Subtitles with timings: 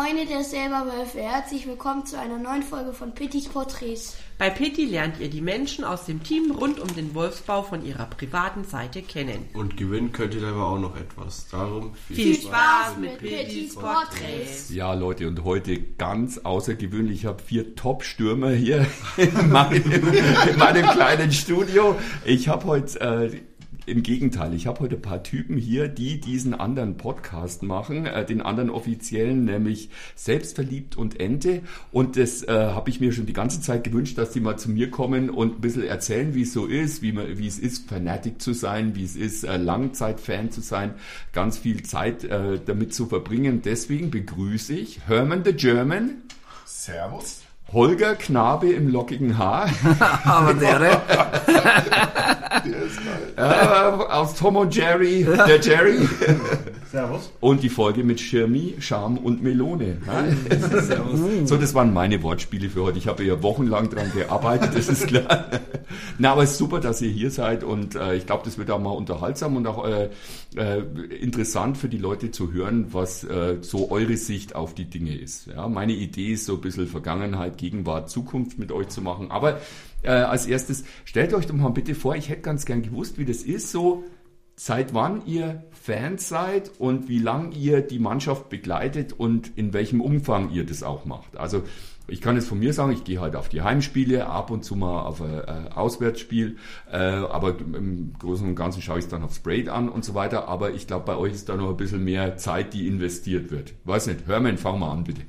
[0.00, 4.16] Freunde der Silberwölfe, herzlich willkommen zu einer neuen Folge von Pittys Porträts.
[4.38, 8.06] Bei Pitti lernt ihr die Menschen aus dem Team rund um den Wolfsbau von ihrer
[8.06, 9.50] privaten Seite kennen.
[9.52, 11.48] Und gewinnen könnt ihr aber auch noch etwas.
[11.50, 14.70] Darum Viel Spaß mit Pittys Porträts.
[14.70, 17.20] Ja, Leute, und heute ganz außergewöhnlich.
[17.20, 18.86] Ich habe vier Top-Stürmer hier
[19.18, 21.94] in meinem, in meinem kleinen Studio.
[22.24, 23.40] Ich habe heute äh,
[23.90, 28.24] im Gegenteil, ich habe heute ein paar Typen hier, die diesen anderen Podcast machen, äh,
[28.24, 31.62] den anderen offiziellen, nämlich Selbstverliebt und Ente.
[31.92, 34.70] Und das äh, habe ich mir schon die ganze Zeit gewünscht, dass die mal zu
[34.70, 37.88] mir kommen und ein bisschen erzählen, wie es so ist, wie, man, wie es ist,
[37.88, 40.94] Fanatic zu sein, wie es ist, äh, Langzeit-Fan zu sein,
[41.32, 43.62] ganz viel Zeit äh, damit zu verbringen.
[43.62, 46.22] Deswegen begrüße ich Herman the German.
[46.64, 47.39] Servus.
[47.72, 49.68] Holger Knabe im lockigen Haar.
[50.24, 50.90] Aber der, ne?
[52.64, 53.32] Der ist geil.
[53.36, 56.08] Äh, aus Tom und Jerry, der Jerry.
[56.90, 57.30] Servus.
[57.38, 59.98] Und die Folge mit Schirmi, Charme und Melone.
[60.06, 60.24] Ja?
[61.44, 62.98] so, das waren meine Wortspiele für heute.
[62.98, 65.46] Ich habe ja wochenlang dran gearbeitet, das ist klar.
[66.18, 68.72] Na, aber es ist super, dass ihr hier seid und äh, ich glaube, das wird
[68.72, 70.10] auch mal unterhaltsam und auch äh,
[70.56, 70.80] äh,
[71.20, 75.46] interessant für die Leute zu hören, was äh, so eure Sicht auf die Dinge ist.
[75.46, 75.68] Ja?
[75.68, 79.30] Meine Idee ist so ein bisschen Vergangenheit, Gegenwart, Zukunft mit euch zu machen.
[79.30, 79.60] Aber
[80.02, 83.24] äh, als erstes, stellt euch doch mal bitte vor, ich hätte ganz gern gewusst, wie
[83.24, 84.02] das ist, so
[84.56, 90.00] seit wann ihr Fans seid und wie lang ihr die Mannschaft begleitet und in welchem
[90.00, 91.36] Umfang ihr das auch macht.
[91.36, 91.64] Also
[92.06, 94.76] ich kann es von mir sagen, ich gehe halt auf die Heimspiele, ab und zu
[94.76, 96.56] mal auf ein äh, Auswärtsspiel,
[96.90, 100.14] äh, aber im Großen und Ganzen schaue ich es dann aufs Braid an und so
[100.14, 100.48] weiter.
[100.48, 103.74] Aber ich glaube, bei euch ist da noch ein bisschen mehr Zeit, die investiert wird.
[103.84, 105.22] Weiß nicht, Hermann, fang mal an bitte.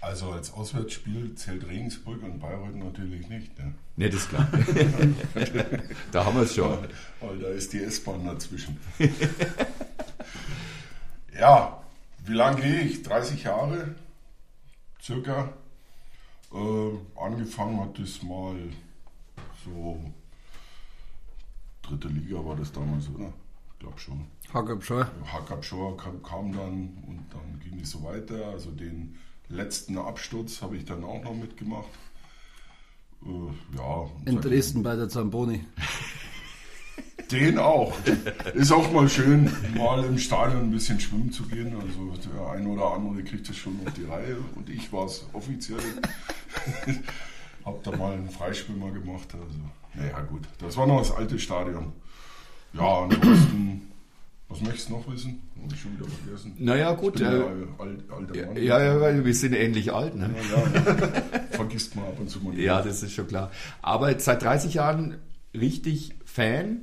[0.00, 3.58] Also als Auswärtsspiel zählt Regensburg und Bayreuth natürlich nicht.
[3.58, 3.74] Ne?
[3.96, 4.48] Ne, das ist klar.
[6.12, 6.78] da haben wir es schon.
[7.20, 8.78] Weil da ist die S-Bahn dazwischen.
[11.38, 11.82] ja,
[12.24, 13.02] wie lange gehe ich?
[13.02, 13.96] 30 Jahre
[15.02, 15.52] circa.
[16.52, 18.56] Äh, angefangen hat es mal
[19.64, 20.00] so
[21.82, 23.32] dritte Liga war das damals, oder?
[23.72, 24.26] Ich glaube schon.
[24.52, 25.06] Hackab schon.
[25.32, 28.48] Hackab Schor kam, kam dann und dann ging es so weiter.
[28.48, 29.16] Also den
[29.48, 31.88] letzten Absturz habe ich dann auch noch mitgemacht.
[33.24, 34.10] Äh, ja.
[34.26, 35.64] In Dresden bei der Zamboni.
[37.30, 37.94] Den auch.
[38.54, 41.74] Ist auch mal schön, mal im Stadion ein bisschen schwimmen zu gehen.
[41.78, 45.26] Also der eine oder andere kriegt das schon auf die Reihe und ich war es
[45.34, 45.78] offiziell.
[47.66, 49.28] Hab da mal einen Freischwimmer gemacht.
[49.34, 49.58] Also,
[49.94, 51.92] naja gut, das war noch das alte Stadion.
[52.72, 53.90] Ja, ansonsten,
[54.48, 55.42] was möchtest du noch wissen?
[55.62, 56.54] Hab ich schon wieder vergessen.
[56.58, 57.20] Naja, gut.
[57.20, 57.44] Äh, ja
[57.78, 58.56] alt, alter Mann.
[58.56, 60.34] ja, ja, weil wir sind ähnlich alt, ne?
[60.50, 61.22] Ja, ja.
[61.50, 62.58] Vergisst man ab und zu mal.
[62.58, 63.50] Ja, das ist schon klar.
[63.82, 65.18] Aber seit 30 Jahren
[65.54, 66.82] richtig Fan,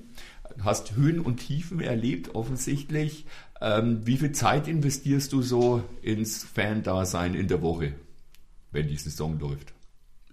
[0.62, 3.26] hast Höhen und Tiefen erlebt offensichtlich.
[3.62, 7.94] Ähm, wie viel Zeit investierst du so ins Fan-Dasein in der Woche,
[8.72, 9.74] wenn die Saison läuft?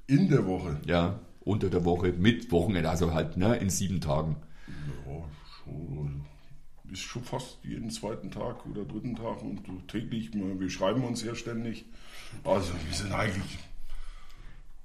[0.06, 0.80] In der Woche.
[0.84, 4.36] Ja, unter der Woche, mit Wochenende, also halt ne, in sieben Tagen.
[5.06, 5.24] Ja,
[5.64, 6.24] schon,
[6.92, 10.30] ist schon fast jeden zweiten Tag oder dritten Tag und täglich.
[10.32, 11.84] Wir schreiben uns ja ständig.
[12.44, 13.58] Also wir sind eigentlich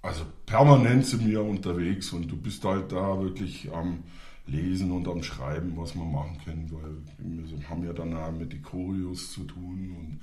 [0.08, 4.04] also permanent sind wir unterwegs und du bist halt da wirklich am
[4.46, 8.62] Lesen und am Schreiben, was wir machen können, weil wir haben ja dann mit die
[8.62, 10.20] Choreos zu tun und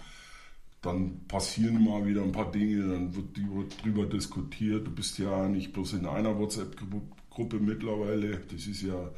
[0.80, 3.38] dann passieren mal wieder ein paar Dinge, dann wird
[3.82, 4.86] darüber diskutiert.
[4.86, 9.10] Du bist ja nicht bloß in einer WhatsApp-Gruppe mittlerweile, das ist ja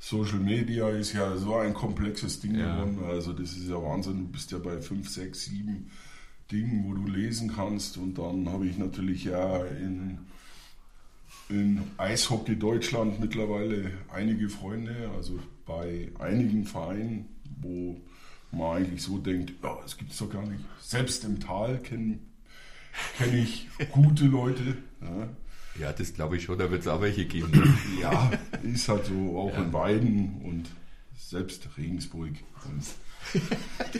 [0.00, 2.84] Social Media ist ja so ein komplexes Ding Ja.
[2.84, 3.04] geworden.
[3.08, 4.18] Also das ist ja Wahnsinn.
[4.18, 5.90] Du bist ja bei 5, 6, 7
[6.52, 7.96] Dingen, wo du lesen kannst.
[7.98, 10.18] Und dann habe ich natürlich ja in,
[11.48, 17.26] in Eishockey Deutschland mittlerweile einige Freunde, also bei einigen Vereinen,
[17.60, 18.00] wo
[18.52, 20.64] man eigentlich so denkt, ja, das gibt es doch gar nicht.
[20.80, 22.18] Selbst im Tal kenne
[23.18, 24.76] kenn ich gute Leute.
[25.02, 25.28] Ja.
[25.78, 27.76] Ja, das glaube ich schon, da wird es auch welche geben.
[28.00, 28.30] Ja,
[28.62, 30.68] ist halt so, auch in Weiden und
[31.16, 32.32] selbst Regensburg.
[32.64, 32.84] Und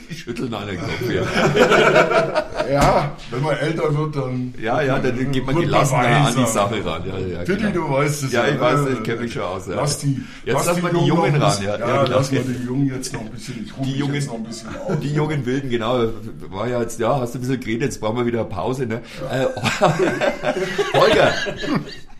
[0.08, 1.10] Die schütteln alle den Kopf.
[1.10, 1.22] Ja,
[2.72, 4.54] ja, wenn man älter wird, dann.
[4.60, 6.46] ja, ja dann geht man gelassener an die.
[6.46, 7.02] Sache ran.
[7.06, 7.86] Ja, ja, Pitti, genau.
[7.88, 9.66] du weißt es Ja, ich weiß, äh, ich kenne mich schon aus.
[9.66, 9.74] Ja.
[9.76, 11.50] Lass die, Jetzt lass mal die Jungen ran.
[11.50, 13.64] bisschen- Ja, Ja, ja, lass mal die Jungen jetzt noch ein bisschen.
[13.66, 14.98] Ich Die Jungen- jetzt noch ein bisschen aus.
[15.00, 16.04] Die jungen Wilden, genau.
[16.50, 18.86] War ja jetzt, ja, hast du ein bisschen geredet, jetzt brauchen wir wieder eine Pause,
[18.86, 19.02] ne?
[19.30, 19.46] Äh,
[20.94, 21.32] Holger,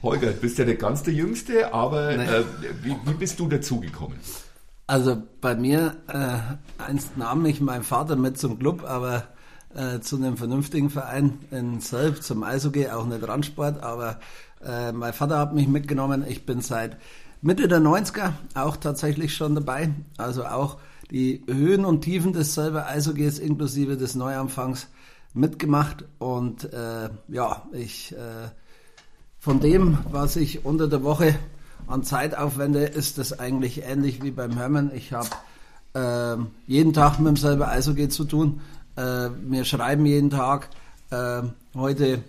[0.02, 2.44] Holger, du bist ja nicht ganz der Jüngste, aber äh,
[2.82, 4.18] wie, wie bist du dazugekommen?
[4.88, 9.24] Also bei mir, äh, einst nahm mich mein Vater mit zum Club, aber
[9.74, 14.18] äh, zu einem vernünftigen Verein in Selb, zum Eishockey, auch nicht Randsport, aber
[14.64, 16.24] äh, mein Vater hat mich mitgenommen.
[16.26, 16.96] Ich bin seit
[17.42, 19.90] Mitte der 90er auch tatsächlich schon dabei.
[20.16, 20.78] Also auch
[21.10, 24.88] die Höhen und Tiefen des selber Eishockeys inklusive des Neuanfangs
[25.34, 28.48] mitgemacht und äh, ja, ich äh,
[29.38, 31.34] von dem, was ich unter der Woche
[31.86, 34.90] an Zeit aufwende, ist das eigentlich ähnlich wie beim Hermann.
[34.94, 35.28] Ich habe
[35.94, 36.36] äh,
[36.66, 38.60] jeden Tag mit dem selber Eishockey zu tun.
[38.96, 40.68] Äh, wir schreiben jeden Tag.
[41.10, 41.42] Äh,
[41.74, 42.22] heute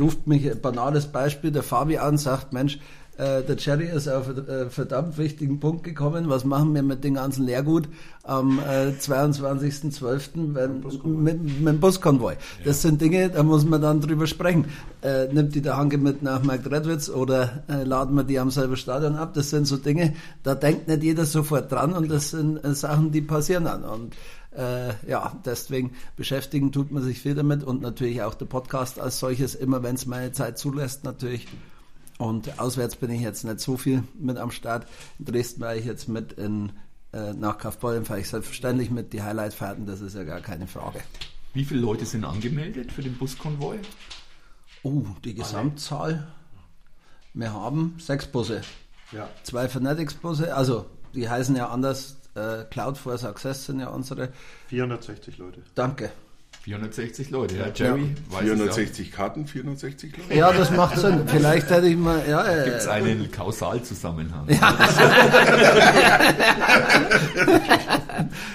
[0.00, 2.78] ruft mich ein banales Beispiel der Fabi an, sagt, Mensch,
[3.16, 6.28] äh, der Jerry ist auf einen äh, verdammt wichtigen Punkt gekommen.
[6.28, 7.88] Was machen wir mit dem ganzen Leergut
[8.24, 10.36] am äh, 22.12.
[11.04, 12.34] Mit, mit dem Buskonvoi?
[12.64, 14.64] Das sind Dinge, da muss man dann drüber sprechen.
[15.02, 18.76] Äh, nimmt die der Hanke mit nach Marktredwitz oder äh, laden wir die am selben
[18.76, 19.34] Stadion ab?
[19.34, 23.12] Das sind so Dinge, da denkt nicht jeder sofort dran und das sind äh, Sachen,
[23.12, 23.84] die passieren dann.
[23.84, 24.16] Und
[24.56, 29.18] äh, ja, deswegen beschäftigen tut man sich viel damit und natürlich auch der Podcast als
[29.18, 31.46] solches, immer wenn es meine Zeit zulässt, natürlich.
[32.18, 34.86] Und auswärts bin ich jetzt nicht so viel mit am Start.
[35.18, 36.72] In Dresden war ich jetzt mit in,
[37.12, 41.00] äh, nach Kaufbeuren, fahre ich selbstverständlich mit die Highlight-Fahrten, das ist ja gar keine Frage.
[41.54, 43.78] Wie viele Leute sind angemeldet für den Buskonvoi?
[44.82, 46.26] Oh, die Gesamtzahl.
[47.32, 48.62] Wir haben sechs Busse.
[49.12, 49.28] Ja.
[49.42, 52.16] Zwei Fanatics-Busse, also die heißen ja anders.
[52.34, 54.32] Äh, Cloud for Success sind ja unsere.
[54.68, 55.62] 460 Leute.
[55.74, 56.10] Danke.
[56.64, 60.34] 460 Leute, ja, Jerry es 460 Karten, 460 Leute.
[60.34, 61.20] Ja, das macht Sinn.
[61.26, 62.22] Vielleicht hätte ich mal.
[62.26, 62.62] Ja, ja.
[62.62, 64.46] äh, Gibt es einen Kausalzusammenhang?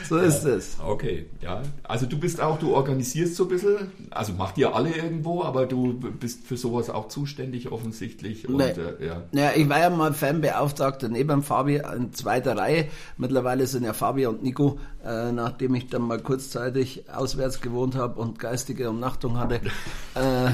[0.09, 0.77] so ist es.
[0.83, 1.61] Okay, ja.
[1.83, 5.67] Also du bist auch, du organisierst so ein bisschen, also macht ihr alle irgendwo, aber
[5.67, 8.49] du bist für sowas auch zuständig offensichtlich.
[8.49, 8.71] Und, Nee.
[8.71, 9.21] äh, ja.
[9.33, 12.87] Ja, ich war ja mal Fanbeauftragter neben Fabi in zweiter Reihe.
[13.17, 17.98] Mittlerweile sind ja Fabi und Nico, äh, nachdem ich dann mal kurzzeitig auswärts gewohnt habe
[18.05, 19.61] und geistige Umnachtung hatte,
[20.15, 20.47] äh,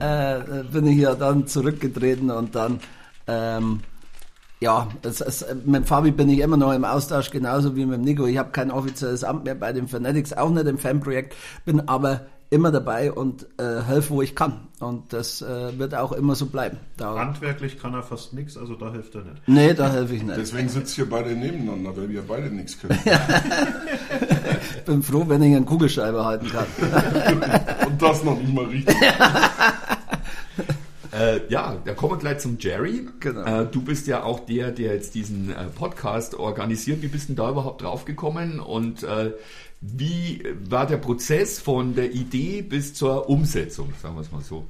[0.40, 2.80] äh, bin ich ja dann zurückgetreten und dann
[3.26, 3.80] ähm,
[4.60, 8.24] ja, es, es, mit Fabi bin ich immer noch im Austausch, genauso wie mit Nico.
[8.26, 11.34] Ich habe kein offizielles Amt mehr bei den Fanatics, auch nicht im Fanprojekt,
[11.66, 14.68] bin aber immer dabei und äh, helfe, wo ich kann.
[14.80, 16.78] Und das äh, wird auch immer so bleiben.
[16.96, 19.42] Da, Handwerklich kann er fast nichts, also da hilft er nicht.
[19.46, 20.36] nee, da helfe ich nicht.
[20.36, 22.98] Deswegen sitzt ihr beide nebeneinander, weil wir beide nichts können.
[24.84, 26.66] Ich bin froh, wenn ich einen Kugelschreiber halten kann.
[27.86, 28.94] Und das noch nicht mal richtig.
[31.12, 33.06] Äh, ja, da kommen wir gleich zum Jerry.
[33.20, 33.44] Genau.
[33.44, 37.02] Äh, du bist ja auch der, der jetzt diesen äh, Podcast organisiert.
[37.02, 38.58] Wie bist du denn da überhaupt drauf gekommen?
[38.58, 39.30] Und äh,
[39.80, 44.66] wie war der Prozess von der Idee bis zur Umsetzung, sagen wir es mal so?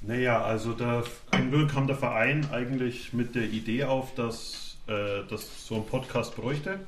[0.00, 5.66] Naja, also der, Grunde kam der Verein eigentlich mit der Idee auf, dass äh, das
[5.66, 6.80] so ein Podcast bräuchte.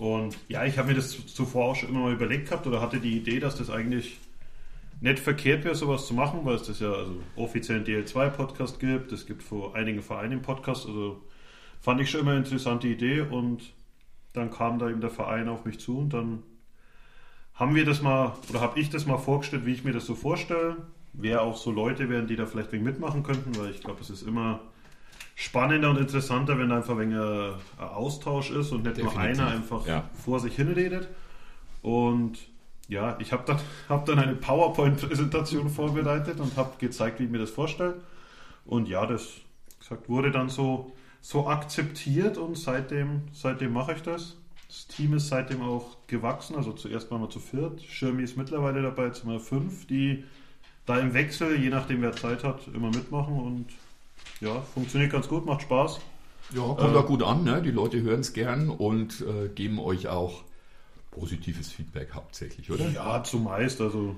[0.00, 3.00] Und ja, ich habe mir das zuvor auch schon immer mal überlegt gehabt oder hatte
[3.00, 4.16] die Idee, dass das eigentlich
[5.02, 9.12] nicht verkehrt wäre, sowas zu machen, weil es das ja also offiziell einen DL2-Podcast gibt.
[9.12, 10.86] Es gibt vor einigen Vereinen einen Podcast.
[10.86, 11.20] Also
[11.82, 13.74] fand ich schon immer eine interessante Idee und
[14.32, 16.44] dann kam da eben der Verein auf mich zu und dann
[17.52, 20.14] haben wir das mal, oder habe ich das mal vorgestellt, wie ich mir das so
[20.14, 20.78] vorstelle.
[21.12, 24.08] Wer auch so Leute wären, die da vielleicht wegen mitmachen könnten, weil ich glaube, es
[24.08, 24.60] ist immer
[25.40, 29.40] spannender und interessanter, wenn da einfach ein wenig ein Austausch ist und nicht nur Definitiv,
[29.40, 30.04] einer einfach ja.
[30.22, 31.08] vor sich hinredet.
[31.80, 32.38] Und
[32.88, 33.58] ja, ich habe dann,
[33.88, 38.02] hab dann eine PowerPoint-Präsentation vorbereitet und habe gezeigt, wie ich mir das vorstelle.
[38.66, 39.32] Und ja, das
[39.78, 40.92] gesagt, wurde dann so,
[41.22, 44.36] so akzeptiert und seitdem, seitdem mache ich das.
[44.68, 47.80] Das Team ist seitdem auch gewachsen, also zuerst waren wir zu viert.
[47.80, 50.22] Schirmi ist mittlerweile dabei, jetzt sind wir fünf, die
[50.84, 53.66] da im Wechsel, je nachdem wer Zeit hat, immer mitmachen und
[54.40, 56.00] ja, funktioniert ganz gut, macht Spaß.
[56.54, 57.62] Ja, kommt auch gut an, ne?
[57.62, 60.42] Die Leute hören es gern und äh, geben euch auch
[61.10, 62.88] positives Feedback hauptsächlich, oder?
[62.90, 63.80] Ja, zumeist.
[63.80, 64.16] Also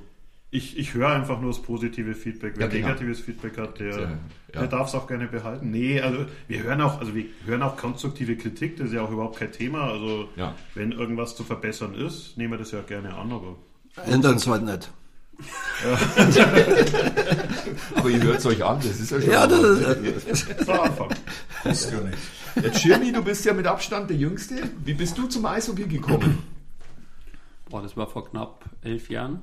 [0.50, 2.54] ich, ich höre einfach nur das positive Feedback.
[2.56, 2.86] Wer Ja, genau.
[2.88, 4.18] negatives Feedback hat, der, Ja, ja.
[4.60, 5.70] der darf es auch gerne behalten.
[5.70, 9.10] Nee, also wir hören auch, also wir hören auch konstruktive Kritik, das ist ja auch
[9.10, 9.90] überhaupt kein Thema.
[9.90, 10.54] Also Ja.
[10.74, 13.56] wenn irgendwas zu verbessern ist, nehmen wir das ja gerne an, aber
[14.06, 14.90] Ändern es halt nicht.
[17.94, 19.30] Aber ihr hört es euch an, das ist ja schon.
[19.30, 21.10] Ja, das ist, Anfang.
[21.64, 22.18] Ist ja nicht.
[22.62, 24.62] Jetzt Schirmi, du bist ja mit Abstand der Jüngste.
[24.84, 26.38] Wie bist du zum Eishockey gekommen?
[27.68, 29.40] Boah, das war vor knapp elf Jahren.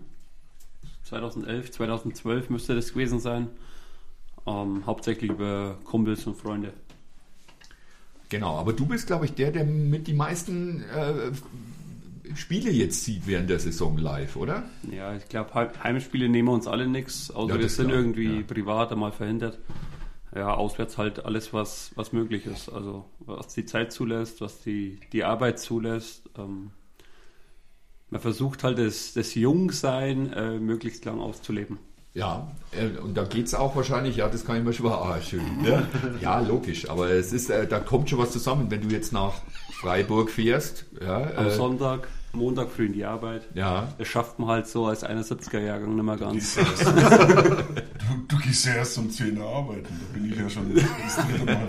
[1.03, 3.49] 2011, 2012 müsste das gewesen sein.
[4.45, 6.71] Ähm, hauptsächlich über Kumpels und Freunde.
[8.29, 11.31] Genau, aber du bist, glaube ich, der, der mit die meisten äh,
[12.35, 14.63] Spiele jetzt sieht während der Saison live, oder?
[14.91, 18.43] Ja, ich glaube, Heimspiele nehmen uns alle nichts, außer Ja, wir sind klar, irgendwie ja.
[18.43, 19.59] privat einmal verhindert.
[20.35, 22.69] Ja, auswärts halt alles, was, was möglich ist.
[22.69, 26.29] Also was die Zeit zulässt, was die, die Arbeit zulässt.
[26.37, 26.71] Ähm,
[28.11, 31.79] man versucht halt das, das Jungsein äh, möglichst lang auszuleben.
[32.13, 35.41] Ja, äh, und da geht's auch wahrscheinlich, ja, das kann ich mir schon ah, schön.
[35.63, 35.83] Ja,
[36.21, 39.33] ja logisch, aber es ist, äh, da kommt schon was zusammen, wenn du jetzt nach
[39.71, 42.07] Freiburg fährst, ja, Am äh, Sonntag.
[42.33, 43.43] Montag früh in die Arbeit.
[43.55, 43.87] Ja.
[43.97, 46.55] Das schafft man halt so als 71er-Jahrgang nicht mehr ganz.
[46.55, 46.61] Du,
[48.27, 49.87] du gehst ja erst um 10 Uhr arbeiten.
[49.87, 50.83] Da bin ich ja schon das
[51.27, 51.67] dritte Mal.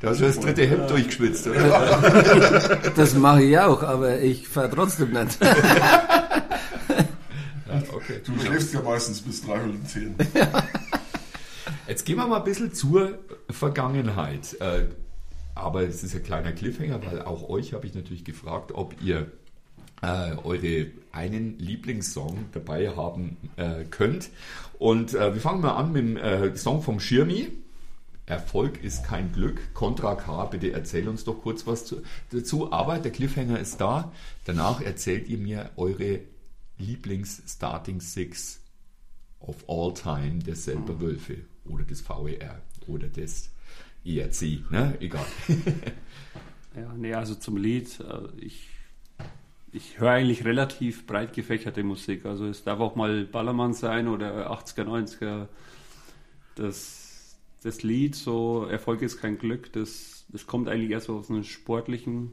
[0.00, 2.78] Da hast du das dritte Hemd durchgeschwitzt, oder?
[2.96, 5.38] Das mache ich auch, aber ich fahre trotzdem nicht.
[5.40, 8.20] Ja, okay.
[8.24, 10.14] Du schläfst ja meistens bis dreiviertel zehn.
[11.86, 13.18] Jetzt gehen wir mal ein bisschen zur
[13.50, 14.56] Vergangenheit.
[14.60, 14.86] Äh,
[15.54, 19.30] Aber es ist ein kleiner Cliffhanger, weil auch euch habe ich natürlich gefragt, ob ihr
[20.02, 24.30] äh, eure einen Lieblingssong dabei haben äh, könnt.
[24.78, 27.48] Und äh, wir fangen mal an mit dem äh, Song vom Schirmi.
[28.26, 29.74] Erfolg ist kein Glück.
[29.74, 32.72] Contra K, bitte erzähl uns doch kurz was zu, dazu.
[32.72, 34.12] Aber der Cliffhanger ist da.
[34.44, 36.20] Danach erzählt ihr mir eure
[36.78, 38.60] Lieblings-Starting Six
[39.40, 43.50] of all time des selber Wölfe oder des VER oder des
[44.04, 44.96] ERC, ne?
[45.00, 45.26] Egal.
[46.76, 48.68] Ja, nee, also zum Lied, äh, ich,
[49.72, 52.26] ich höre eigentlich relativ breit gefächerte Musik.
[52.26, 55.48] Also es darf auch mal Ballermann sein oder 80er, 90er.
[56.56, 61.44] Das, das Lied, so Erfolg ist kein Glück, das, das kommt eigentlich erst aus einem
[61.44, 62.32] sportlichen.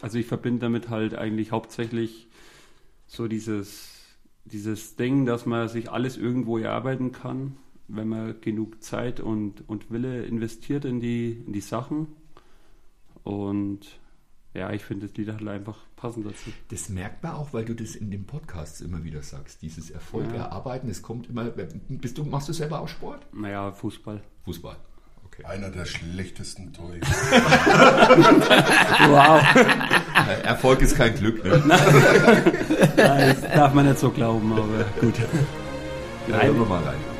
[0.00, 2.28] Also ich verbinde damit halt eigentlich hauptsächlich
[3.06, 7.56] so dieses, dieses Ding, dass man sich alles irgendwo erarbeiten kann,
[7.88, 12.08] wenn man genug Zeit und, und Wille investiert in die, in die Sachen.
[13.22, 13.98] Und
[14.54, 16.50] ja, ich finde das Lied halt einfach passend dazu.
[16.70, 19.62] Das merkt man auch, weil du das in den Podcasts immer wieder sagst.
[19.62, 20.44] Dieses Erfolg Ja.
[20.44, 21.44] erarbeiten, es kommt immer.
[21.88, 23.26] Bist du, machst du selber auch Sport?
[23.32, 24.22] Naja, Fußball.
[24.44, 24.76] Fußball.
[25.26, 25.44] Okay.
[25.46, 27.08] Einer der schlechtesten Torhüter.
[29.08, 29.42] Wow,
[30.44, 31.60] Erfolg ist kein Glück, ne?
[32.96, 35.14] das darf man nicht so glauben, aber gut.
[36.28, 37.13] Ja, hören wir mal rein.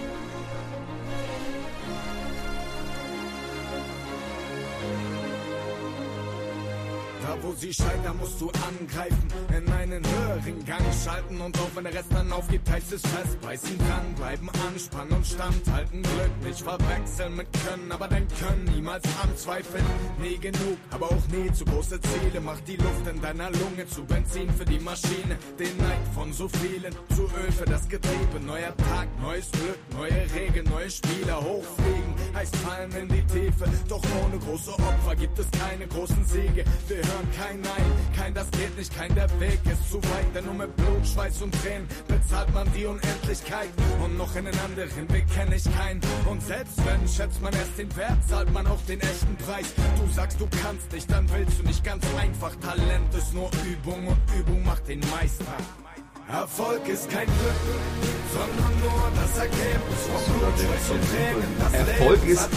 [7.64, 11.40] Sie scheitern, musst du angreifen, in einen höheren Gang schalten.
[11.40, 16.44] Und auch wenn der Rest dann aufgibt, heißt es festbeißen, dranbleiben, anspannen und standhalten, Glück
[16.44, 19.83] nicht verwechseln mit Können, aber dein Können niemals anzweifeln,
[20.21, 24.04] nie genug, aber auch nie zu große Ziele, macht die Luft in deiner Lunge zu
[24.04, 28.76] Benzin für die Maschine, den Neid von so vielen, zu Öl für das Getriebe, neuer
[28.76, 34.38] Tag, neues Glück, neue Regeln, neue Spieler, hochfliegen, heißt fallen in die Tiefe, doch ohne
[34.38, 37.84] große Opfer gibt es keine großen Siege, wir hören kein Nein,
[38.16, 41.42] kein das geht nicht, kein der Weg ist zu weit, denn nur mit Blut, Schweiß
[41.42, 43.68] und Tränen bezahlt man die Unendlichkeit.
[44.02, 46.00] Und noch einen anderen Weg kenne ich keinen.
[46.28, 50.12] Und selbst wenn schätzt man erst den Wert, zahlt man auch den echten Preis, du
[50.12, 54.18] sagst du kannst nicht, dann willst du nicht ganz einfach, Talent ist nur Übung und
[54.38, 55.83] Übung macht den Meister.
[56.28, 62.48] Erfolg ist kein Glück, sondern nur das Ergebnis von Blut, Erfolg ist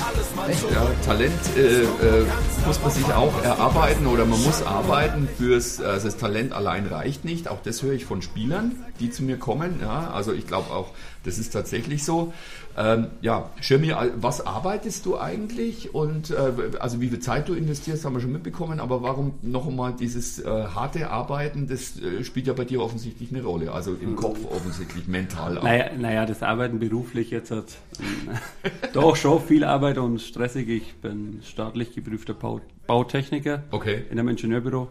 [0.61, 2.25] so Ja, Talent äh, äh,
[2.65, 7.25] muss man sich auch erarbeiten oder man muss arbeiten fürs, also das Talent allein reicht
[7.25, 7.49] nicht.
[7.49, 9.79] Auch das höre ich von Spielern, die zu mir kommen.
[9.81, 10.91] Ja, also ich glaube auch,
[11.23, 12.33] das ist tatsächlich so.
[12.77, 18.05] Ähm, ja, Schirmi, was arbeitest du eigentlich und äh, also wie viel Zeit du investierst,
[18.05, 22.45] haben wir schon mitbekommen, aber warum noch einmal dieses äh, harte Arbeiten, das äh, spielt
[22.45, 25.63] ja bei dir offensichtlich eine Rolle, also im Kopf offensichtlich, mental auch.
[25.63, 27.65] Naja, naja, das Arbeiten beruflich jetzt hat
[27.99, 30.69] äh, doch schon viel Arbeit und stressig.
[30.69, 34.03] Ich bin staatlich geprüfter Bau, Bautechniker Okay.
[34.11, 34.87] in einem Ingenieurbüro.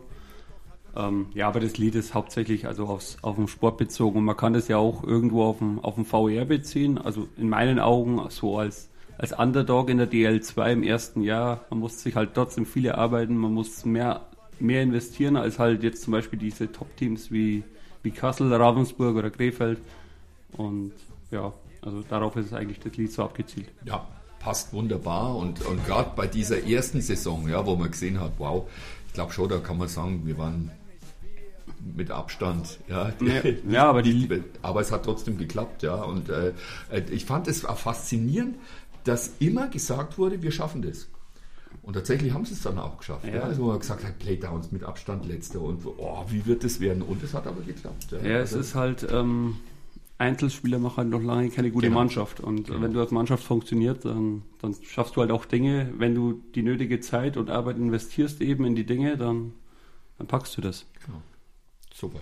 [0.97, 4.37] Ähm, ja, aber das Lied ist hauptsächlich also aufs, auf den Sport bezogen und man
[4.37, 6.97] kann das ja auch irgendwo auf den, auf den VR beziehen.
[6.99, 8.88] Also in meinen Augen so als,
[9.19, 11.67] als Underdog in der DL2 im ersten Jahr.
[11.71, 14.23] Man muss sich halt trotzdem viel erarbeiten, man muss mehr,
[14.59, 17.62] mehr investieren als halt jetzt zum Beispiel diese Top-Teams wie,
[18.03, 19.79] wie Kassel, Ravensburg oder Krefeld.
[20.57, 20.93] Und
[21.31, 23.69] ja, also darauf ist eigentlich das Lied so abgezielt.
[23.85, 24.07] Ja,
[24.41, 28.67] passt wunderbar und, und gerade bei dieser ersten Saison, ja, wo man gesehen hat, wow,
[29.09, 30.71] ich glaube schon, da kann man sagen, wir waren
[31.97, 36.52] mit Abstand, ja, Ja, ja, aber die- aber es hat trotzdem geklappt, ja, und äh,
[37.11, 38.56] ich fand es faszinierend,
[39.04, 41.09] dass immer gesagt wurde, wir schaffen das.
[41.83, 43.26] Und tatsächlich haben sie es dann auch geschafft.
[43.26, 43.37] Ja.
[43.37, 43.40] Ja.
[43.42, 47.02] Also man hat gesagt hat, Playdowns mit Abstand letzter und oh, wie wird das werden?
[47.02, 48.06] Und es hat aber geklappt.
[48.11, 49.56] Ja, Ja, es Also- ist halt, ähm,
[50.18, 51.99] Einzelspieler machen halt noch lange keine gute Genau.
[52.00, 52.40] Mannschaft.
[52.40, 55.92] Und wenn du als Mannschaft funktioniert, dann, dann schaffst du halt auch Dinge.
[55.99, 59.52] Wenn du die nötige Zeit und Arbeit investierst eben in die Dinge, dann,
[60.16, 60.87] dann packst du das.
[61.99, 62.21] Super.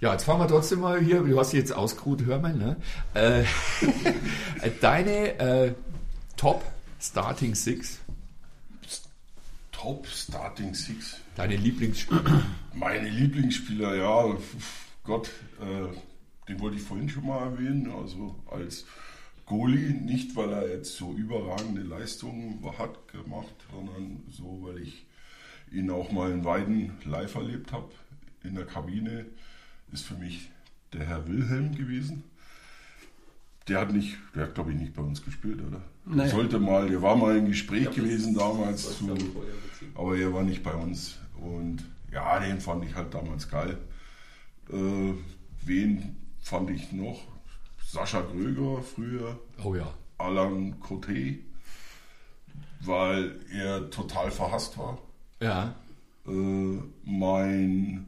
[0.00, 2.76] Ja, jetzt fahren wir trotzdem mal hier, du hast jetzt ausgeruht, hör mal, ne?
[4.62, 5.74] Äh, deine äh,
[6.36, 6.64] Top
[7.00, 8.00] Starting Six,
[9.70, 11.18] Top Starting Six.
[11.36, 12.42] deine Lieblingsspieler.
[12.74, 14.36] Meine Lieblingsspieler, ja,
[15.04, 17.92] Gott, äh, den wollte ich vorhin schon mal erwähnen.
[17.92, 18.86] Also als
[19.44, 25.06] Goalie, nicht weil er jetzt so überragende Leistungen hat gemacht, sondern so, weil ich
[25.70, 27.90] ihn auch mal in Weiden live erlebt habe
[28.46, 29.26] in der Kabine
[29.92, 30.50] ist für mich
[30.92, 32.24] der Herr Wilhelm gewesen.
[33.68, 35.82] Der hat nicht, der hat glaube ich nicht bei uns gespielt, oder?
[36.06, 39.16] Der sollte mal, der war mal im Gespräch gewesen damals zu,
[39.94, 41.18] aber er war nicht bei uns.
[41.40, 43.76] Und ja, den fand ich halt damals geil.
[44.70, 45.14] Äh,
[45.64, 47.26] wen fand ich noch?
[47.84, 49.92] Sascha Gröger früher, Oh ja.
[50.18, 51.38] Alain Coté,
[52.80, 54.98] weil er total verhasst war.
[55.40, 55.74] Ja.
[56.26, 56.30] Äh,
[57.04, 58.06] mein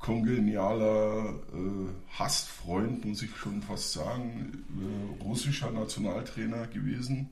[0.00, 7.28] kongenialer äh, Hassfreund, muss ich schon fast sagen, äh, russischer Nationaltrainer gewesen,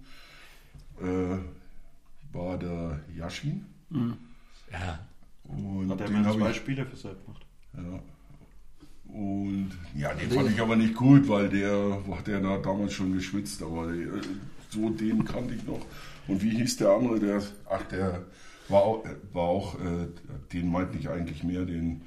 [1.00, 1.38] äh,
[2.32, 3.64] war der Yashin.
[4.70, 5.00] Ja.
[5.44, 7.46] Und Hat er hab zwei ich, Spiele für Sepp gemacht.
[7.74, 8.00] ja.
[9.10, 13.14] Und ja, den fand ich aber nicht gut, weil der hat ja da damals schon
[13.14, 14.20] geschwitzt, aber der,
[14.68, 15.80] so den kannte ich noch.
[16.26, 18.26] Und wie hieß der andere, der, ach, der
[18.68, 20.08] war auch, war auch äh,
[20.52, 22.02] den meinte ich eigentlich mehr, den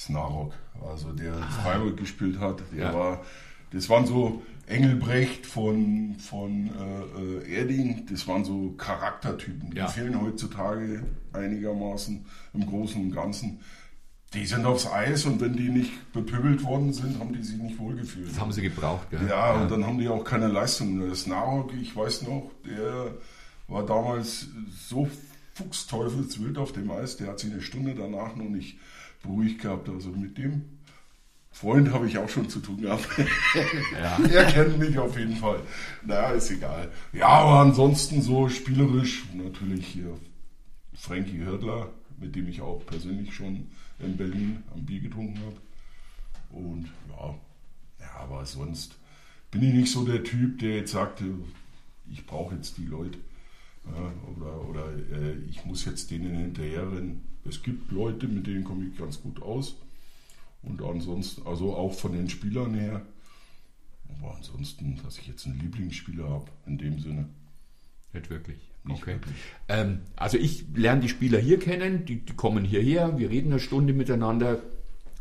[0.00, 0.54] Snarok,
[0.88, 2.62] also der Freiburg gespielt hat.
[2.72, 2.94] Der Ja.
[2.94, 3.20] war,
[3.72, 9.70] das waren so Engelbrecht von, von äh, äh, Erding, das waren so Charaktertypen.
[9.72, 9.88] Die Ja.
[9.88, 11.02] fehlen heutzutage
[11.32, 13.60] einigermaßen im Großen und Ganzen.
[14.32, 17.78] Die sind aufs Eis und wenn die nicht bepöbelt worden sind, haben die sich nicht
[17.78, 18.30] wohlgefühlt.
[18.30, 19.26] Das haben sie gebraucht, gell?
[19.28, 21.08] Ja, und dann haben die auch keine Leistung.
[21.10, 23.12] Das Narok, ich weiß noch, der
[23.66, 24.46] war damals
[24.88, 25.08] so
[25.54, 28.78] fuchsteufelswild auf dem Eis, der hat sich eine Stunde danach noch nicht
[29.22, 29.88] beruhigt gehabt.
[29.88, 30.62] Also mit dem
[31.50, 33.08] Freund habe ich auch schon zu tun gehabt.
[34.00, 34.18] Ja.
[34.32, 35.60] er kennt mich auf jeden Fall.
[36.04, 36.90] Naja, ist egal.
[37.12, 40.16] Ja, aber ansonsten so spielerisch natürlich hier
[40.94, 43.66] Frankie Hördler, mit dem ich auch persönlich schon
[43.98, 45.56] in Berlin am Bier getrunken habe.
[46.50, 47.34] Und ja,
[48.00, 48.96] ja, aber sonst
[49.50, 51.24] bin ich nicht so der Typ, der jetzt sagte,
[52.10, 53.18] ich brauche jetzt die Leute.
[54.36, 57.22] Oder oder äh, ich muss jetzt denen hinterherrennen.
[57.48, 59.76] Es gibt Leute, mit denen komme ich ganz gut aus.
[60.62, 63.02] Und ansonsten, also auch von den Spielern her.
[64.18, 67.28] Aber ansonsten, dass ich jetzt einen Lieblingsspieler habe, in dem Sinne.
[68.12, 68.58] Nicht wirklich.
[68.84, 69.14] Nicht okay.
[69.14, 69.36] wirklich.
[69.68, 73.60] Ähm, also ich lerne die Spieler hier kennen, die, die kommen hierher, wir reden eine
[73.60, 74.62] Stunde miteinander.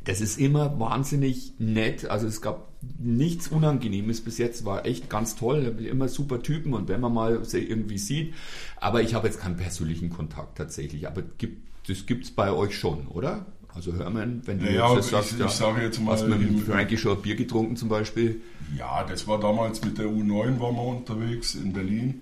[0.06, 2.06] Das ist immer wahnsinnig nett.
[2.06, 5.78] Also es gab nichts Unangenehmes bis jetzt, war echt ganz toll.
[5.80, 8.34] Immer super Typen und wenn man mal sie irgendwie sieht.
[8.78, 11.06] Aber ich habe jetzt keinen persönlichen Kontakt tatsächlich.
[11.08, 13.45] Aber gibt, das gibt es bei euch schon, oder?
[13.73, 16.41] Also Hermann, wenn du Ja, jetzt das ich- sagst, ich sage jetzt mal, hast mit
[16.41, 18.41] dem im- Frankie schon ein Bier getrunken zum Beispiel.
[18.78, 22.21] Ja, das war damals mit der U9 waren wir unterwegs in Berlin.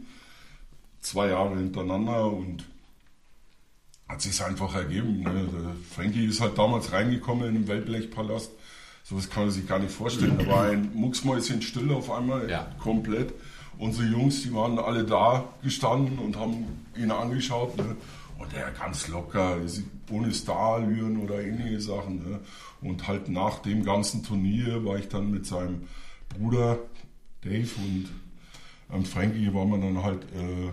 [1.01, 2.65] Zwei Jahre hintereinander und
[4.08, 5.21] hat sich einfach ergeben.
[5.21, 5.47] Ne?
[5.95, 8.51] Frankie ist halt damals reingekommen in den Wellblechpalast.
[9.03, 10.38] Sowas kann man sich gar nicht vorstellen.
[10.38, 12.67] Da war ein Mucksmäuschen still auf einmal, Ja.
[12.80, 13.34] komplett.
[13.80, 16.65] Unsere Jungs, die waren alle da gestanden und haben
[16.97, 17.77] ihn angeschaut.
[17.77, 17.95] Ne?
[18.38, 19.58] Und er ganz locker,
[20.12, 22.30] ohne Starallüren oder ähnliche Sachen.
[22.30, 22.39] Ne?
[22.82, 25.88] Und halt nach dem ganzen Turnier war ich dann mit seinem
[26.30, 26.78] Bruder
[27.41, 28.10] Dave und
[28.89, 30.71] am Frankie waren wir dann halt äh,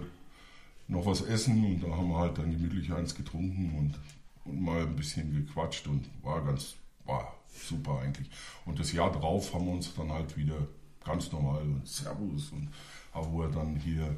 [0.88, 3.98] noch was essen und da haben wir halt dann gemütlich eins getrunken und,
[4.44, 8.29] und mal ein bisschen gequatscht und war ganz, war super eigentlich.
[8.66, 10.66] Und das Jahr drauf haben wir uns dann halt wieder
[11.05, 12.68] ganz normal und Servus und
[13.12, 14.16] wo er dann hier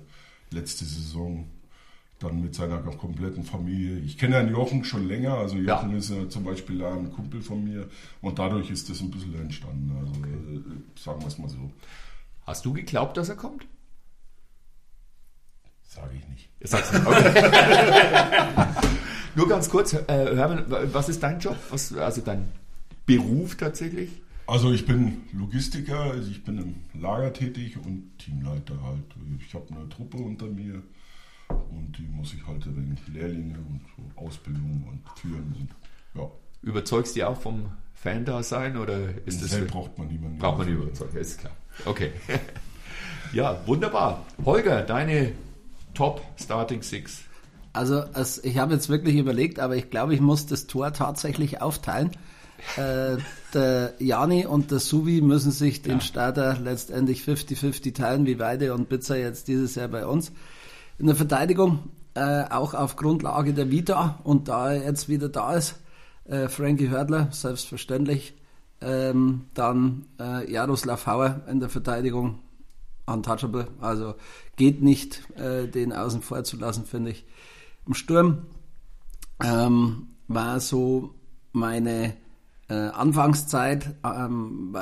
[0.51, 1.47] letzte Saison
[2.19, 3.99] dann mit seiner kompletten Familie.
[3.99, 5.77] Ich kenne Herrn Jochen schon länger, also Ja.
[5.77, 7.89] Jochen ist ja zum Beispiel ein Kumpel von mir
[8.23, 9.93] und dadurch ist das ein bisschen entstanden.
[9.99, 11.71] Also äh, sagen wir es mal so.
[12.47, 13.67] Hast du geglaubt, dass er kommt?
[15.83, 16.49] Sage ich nicht.
[16.63, 17.07] Sag's nicht.
[17.07, 18.67] Okay.
[19.35, 21.57] Nur ganz kurz, äh, Hermann, was ist dein Job?
[21.71, 22.49] Was, also dein
[23.05, 24.11] Beruf tatsächlich?
[24.47, 29.03] Also ich bin Logistiker, also ich bin im Lager tätig und Teamleiter halt.
[29.47, 30.83] Ich habe eine Truppe unter mir
[31.49, 36.31] und die muss ich halt wegen Lehrlinge und so Ausbildung und führen und ja.
[36.63, 40.39] Überzeugst du auch vom Fan-Dasein oder ist das Fan braucht man niemanden.
[40.39, 41.17] braucht man nicht überzeugen?
[41.17, 41.53] Ist klar.
[41.85, 42.13] Okay.
[43.33, 44.25] ja, wunderbar.
[44.45, 45.33] Holger, deine
[45.95, 47.23] Top Starting Six.
[47.73, 51.61] Also es, ich habe jetzt wirklich überlegt, aber ich glaube, ich muss das Tor tatsächlich
[51.61, 52.11] aufteilen.
[52.77, 53.19] Äh,
[53.53, 58.89] der Jani und der Suvi müssen sich den Starter letztendlich 50-50 teilen, wie Weide und
[58.89, 60.33] Pizza jetzt dieses Jahr bei uns.
[60.99, 65.55] In der Verteidigung, äh, auch auf Grundlage der Vita und da er jetzt wieder da
[65.55, 65.77] ist,
[66.25, 68.35] äh, Frankie Hördler, selbstverständlich.
[68.81, 72.39] Ähm, dann äh, Jaroslav Hauer in der Verteidigung,
[73.07, 73.69] untouchable.
[73.81, 74.15] Also
[74.57, 77.25] geht nicht, äh, den außen vor zu lassen, finde ich.
[77.87, 78.47] Im Sturm
[79.43, 81.15] ähm, war so
[81.53, 82.15] meine
[82.69, 84.77] äh, Anfangszeit, ähm,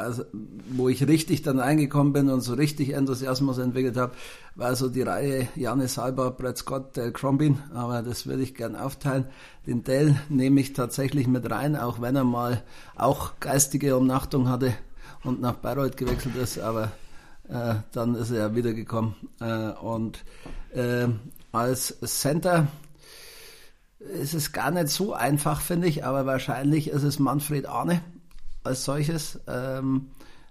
[0.70, 4.12] wo ich richtig dann reingekommen bin und so richtig Enthusiasmus entwickelt habe,
[4.55, 8.75] war so die Reihe Janis Halber, Brett Scott, Dale Crombin, aber das würde ich gern
[8.75, 9.27] aufteilen.
[9.66, 12.62] Den Dale nehme ich tatsächlich mit rein, auch wenn er mal
[12.97, 14.73] auch geistige Umnachtung hatte
[15.23, 16.92] und nach Bayreuth gewechselt ist, aber
[17.49, 19.14] äh, dann ist er ja wiedergekommen.
[19.40, 20.25] Äh, und
[20.73, 21.09] äh,
[21.53, 22.68] als Center
[24.23, 28.01] ist es gar nicht so einfach, finde ich, aber wahrscheinlich ist es Manfred Arne
[28.62, 30.09] als solches, ähm,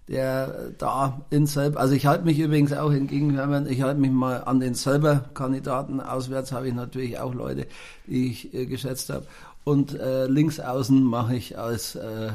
[0.08, 3.38] der da in selber, also ich halte mich übrigens auch entgegen
[3.70, 7.68] ich halte mich mal an den selber Kandidaten, auswärts habe ich natürlich auch Leute,
[8.08, 9.26] die ich äh, geschätzt habe.
[9.64, 12.32] Und äh, links außen mache ich als äh,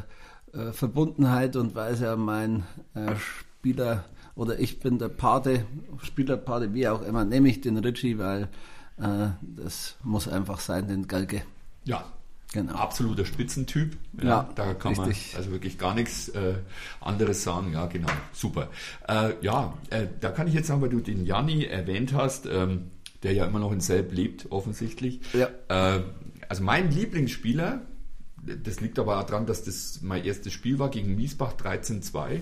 [0.52, 4.04] äh, Verbundenheit und weiß ja mein äh, Spieler
[4.34, 5.64] oder ich bin der Pate,
[6.02, 8.48] Spielerpate, wie auch immer, nehme ich den Ritchie, weil
[8.98, 11.42] das muss einfach sein, den Galge.
[11.84, 12.04] Ja,
[12.52, 12.72] Genau.
[12.74, 13.96] Absoluter Spitzentyp.
[14.22, 15.32] Ja, ja da kann richtig.
[15.32, 16.54] man also wirklich gar nichts äh,
[17.00, 17.72] anderes sagen.
[17.74, 18.08] Ja, genau.
[18.32, 18.70] Super.
[19.06, 22.90] Äh, ja, äh, da kann ich jetzt sagen, weil du den Janni erwähnt hast, ähm,
[23.22, 25.20] der ja immer noch in Selb lebt, offensichtlich.
[25.34, 25.48] Ja.
[25.96, 26.04] Äh,
[26.48, 27.82] also mein Lieblingsspieler,
[28.64, 32.40] das liegt aber auch daran, dass das mein erstes Spiel war gegen Miesbach 13-2,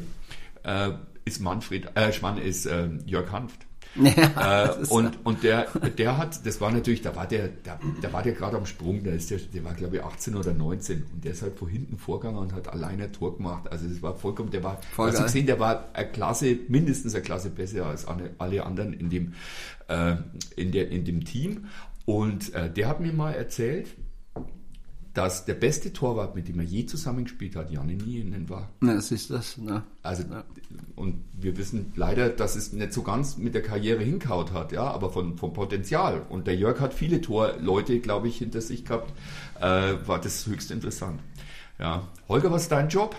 [0.63, 0.93] äh,
[1.25, 3.66] ist Manfred, äh, Schwann ist äh, Jörg Hanft.
[4.17, 8.13] Ja, äh, und und der, der hat, das war natürlich, da war der, da, da
[8.13, 11.05] war der gerade am Sprung, da ist der, der war glaube ich 18 oder 19
[11.13, 13.71] und der ist halt vor hinten vorgegangen und hat alleine ein Tor gemacht.
[13.71, 17.15] Also das war vollkommen, der war, Voll hast du gesehen, der war eine Klasse, mindestens
[17.15, 19.35] eine Klasse besser als alle anderen in dem,
[19.89, 20.17] äh,
[20.57, 21.67] in der, in dem Team.
[22.05, 23.89] Und äh, der hat mir mal erzählt,
[25.17, 28.69] dass der beste Torwart, mit dem er je zusammengespielt hat, Janne Nienen war.
[28.81, 29.57] Na, das ist das.
[29.57, 29.83] Na.
[30.03, 30.45] Also, ja.
[30.95, 34.83] und wir wissen leider, dass es nicht so ganz mit der Karriere hinkaut hat, ja,
[34.83, 36.27] aber von, vom Potenzial.
[36.29, 39.11] Und der Jörg hat viele Torleute, glaube ich, hinter sich gehabt,
[39.59, 41.21] äh, war das höchst interessant.
[41.79, 42.07] Ja.
[42.29, 43.17] Holger, was ist dein Job?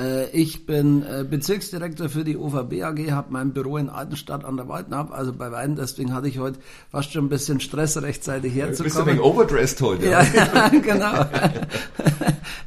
[0.00, 4.56] Äh, ich bin äh, Bezirksdirektor für die OVB AG, habe mein Büro in Altenstadt an
[4.56, 5.76] der Waldnab, also bei Weiden.
[5.76, 6.58] Deswegen hatte ich heute
[6.90, 8.84] fast schon ein bisschen Stress, rechtzeitig herzukommen.
[8.84, 10.08] Bist du wegen overdressed heute?
[10.08, 11.26] Ja, ja genau.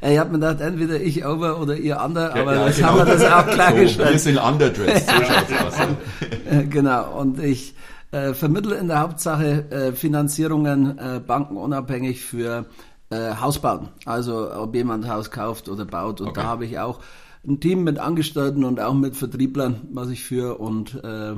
[0.00, 2.88] ich habe mir gedacht, entweder ich over oder ihr under, aber ja, das genau.
[2.88, 4.08] haben wir das auch klargestellt.
[4.08, 5.86] So, wir sind underdressed, so schaut's aus.
[6.70, 7.74] genau, und ich
[8.12, 12.66] äh, vermittle in der Hauptsache äh, Finanzierungen äh, bankenunabhängig für
[13.10, 13.88] äh, Hausbauten.
[14.04, 16.20] Also ob jemand Haus kauft oder baut.
[16.20, 16.40] Und okay.
[16.40, 17.00] da habe ich auch
[17.46, 20.56] ein Team mit Angestellten und auch mit Vertrieblern, was ich führe.
[20.56, 21.34] Und äh,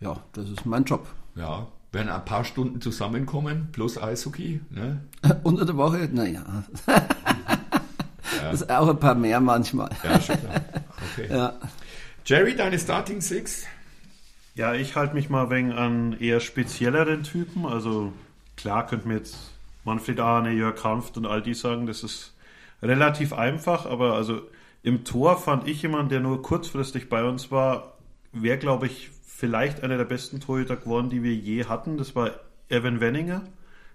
[0.00, 1.06] ja, das ist mein Job.
[1.34, 4.60] Ja, wenn ein paar Stunden zusammenkommen, plus Eishockey.
[4.70, 5.00] Ne?
[5.42, 6.42] Unter der Woche, naja.
[6.86, 7.02] ja.
[8.42, 9.90] Das ist auch ein paar mehr manchmal.
[10.02, 10.60] Ja, schon klar.
[11.12, 11.28] Okay.
[11.30, 11.54] Ja.
[12.24, 13.64] Jerry, deine Starting Six?
[14.54, 17.64] Ja, ich halte mich mal wegen an eher spezielleren Typen.
[17.64, 18.12] Also
[18.56, 19.36] klar könnte mir jetzt
[19.84, 22.34] Manfred Ahne, Jörg Hanft und all die sagen, das ist
[22.82, 24.42] relativ einfach, aber also
[24.82, 27.98] im Tor fand ich jemanden, der nur kurzfristig bei uns war,
[28.32, 31.96] wäre, glaube ich, vielleicht einer der besten Torhüter geworden, die wir je hatten.
[31.96, 32.32] Das war
[32.68, 33.42] Evan Wenninger,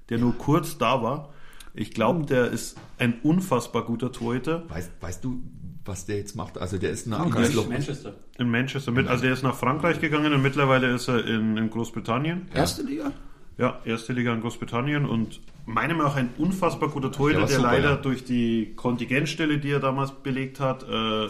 [0.09, 1.33] der nur kurz da war.
[1.73, 4.69] Ich glaube, der ist ein unfassbar guter Torhüter.
[4.69, 5.41] Weißt, weißt du,
[5.85, 6.57] was der jetzt macht?
[6.57, 7.67] Also der ist nach Frankreich.
[7.67, 8.13] Manchester.
[8.37, 8.91] In Manchester.
[8.91, 12.47] Mit, also der ist nach Frankreich gegangen und mittlerweile ist er in, in Großbritannien.
[12.53, 13.11] Erste Liga?
[13.57, 17.57] Ja, erste Liga in Großbritannien und meiner Meinung nach ein unfassbar guter Torhüter, der, der
[17.57, 17.95] super, leider ja.
[17.97, 21.29] durch die Kontingentstelle, die er damals belegt hat, äh,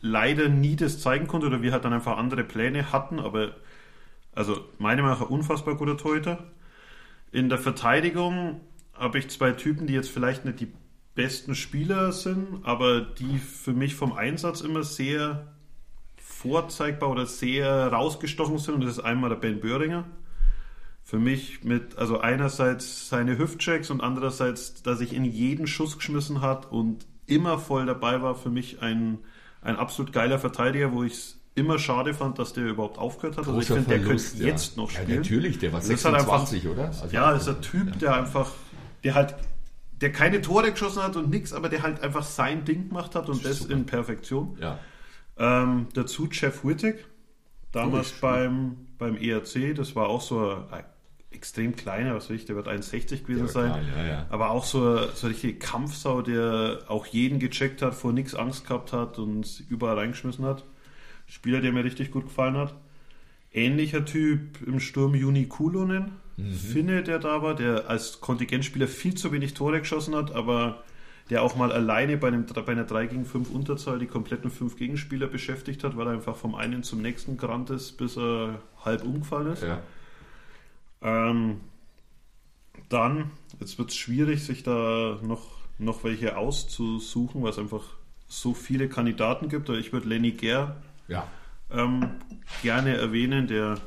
[0.00, 3.52] leider nie das zeigen konnte oder wir halt dann einfach andere Pläne hatten, aber
[4.34, 6.38] also meiner Meinung nach ein unfassbar guter Torhüter.
[7.32, 8.60] In der Verteidigung
[8.94, 10.72] habe ich zwei Typen, die jetzt vielleicht nicht die
[11.14, 15.52] besten Spieler sind, aber die für mich vom Einsatz immer sehr
[16.16, 18.76] vorzeigbar oder sehr rausgestochen sind.
[18.76, 20.04] Und das ist einmal der Ben Böhringer
[21.08, 26.42] für mich mit, also einerseits seine Hüftchecks und andererseits, dass ich in jeden Schuss geschmissen
[26.42, 29.16] hat und immer voll dabei war, für mich ein,
[29.62, 33.46] ein absolut geiler Verteidiger, wo ich es immer schade fand, dass der überhaupt aufgehört hat.
[33.48, 34.48] also ich finde, der könnte ja.
[34.48, 35.08] jetzt noch spielen.
[35.08, 36.88] Ja, natürlich, der war 26, einfach, oder?
[36.88, 37.96] Also ja, ist ein Typ, ja.
[37.96, 38.50] der einfach,
[39.02, 39.34] der halt,
[40.02, 43.30] der keine Tore geschossen hat und nichts, aber der halt einfach sein Ding gemacht hat
[43.30, 44.58] und das, das in Perfektion.
[44.60, 44.78] Ja.
[45.38, 47.06] Ähm, dazu Jeff Wittig,
[47.72, 50.84] damals beim, beim ERC, das war auch so ein
[51.30, 53.70] extrem kleiner, was weiß ich, der wird 1,60 gewesen ja, sein.
[53.72, 54.26] Klein, ja, ja.
[54.30, 58.66] Aber auch so, so eine richtige Kampfsau, der auch jeden gecheckt hat, vor nichts Angst
[58.66, 60.64] gehabt hat und überall reingeschmissen hat.
[61.26, 62.74] Spieler, der mir richtig gut gefallen hat.
[63.52, 66.52] Ähnlicher Typ im Sturm Juni Kulonen, mhm.
[66.52, 70.82] Finne, der da war, der als Kontingentspieler viel zu wenig Tore geschossen hat, aber
[71.30, 74.76] der auch mal alleine bei, einem, bei einer 3 gegen 5 Unterzahl die kompletten 5
[74.76, 79.04] Gegenspieler beschäftigt hat, weil er einfach vom einen zum nächsten gerannt ist, bis er halb
[79.04, 79.62] umgefallen ist.
[79.62, 79.82] Ja.
[81.02, 81.60] Ähm,
[82.88, 83.30] dann,
[83.60, 87.84] jetzt wird es schwierig, sich da noch noch welche auszusuchen, weil es einfach
[88.26, 89.68] so viele Kandidaten gibt.
[89.70, 91.26] Aber ich würde Lenny Ger Ja.
[91.70, 92.10] ähm,
[92.62, 93.78] gerne erwähnen, der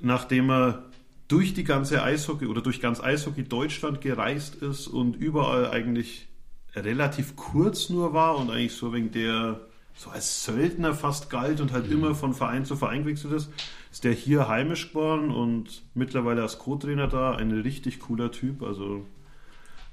[0.00, 0.82] nachdem er
[1.28, 6.26] durch die ganze Eishockey oder durch ganz Eishockey Deutschland gereist ist und überall eigentlich
[6.74, 9.60] relativ kurz nur war und eigentlich so wegen der
[9.94, 13.50] so als Söldner fast galt und halt immer von Verein zu Verein gewechselt ist,
[13.92, 17.34] ist der hier heimisch geworden und mittlerweile als Co-Trainer da.
[17.36, 19.04] Ein richtig cooler Typ, also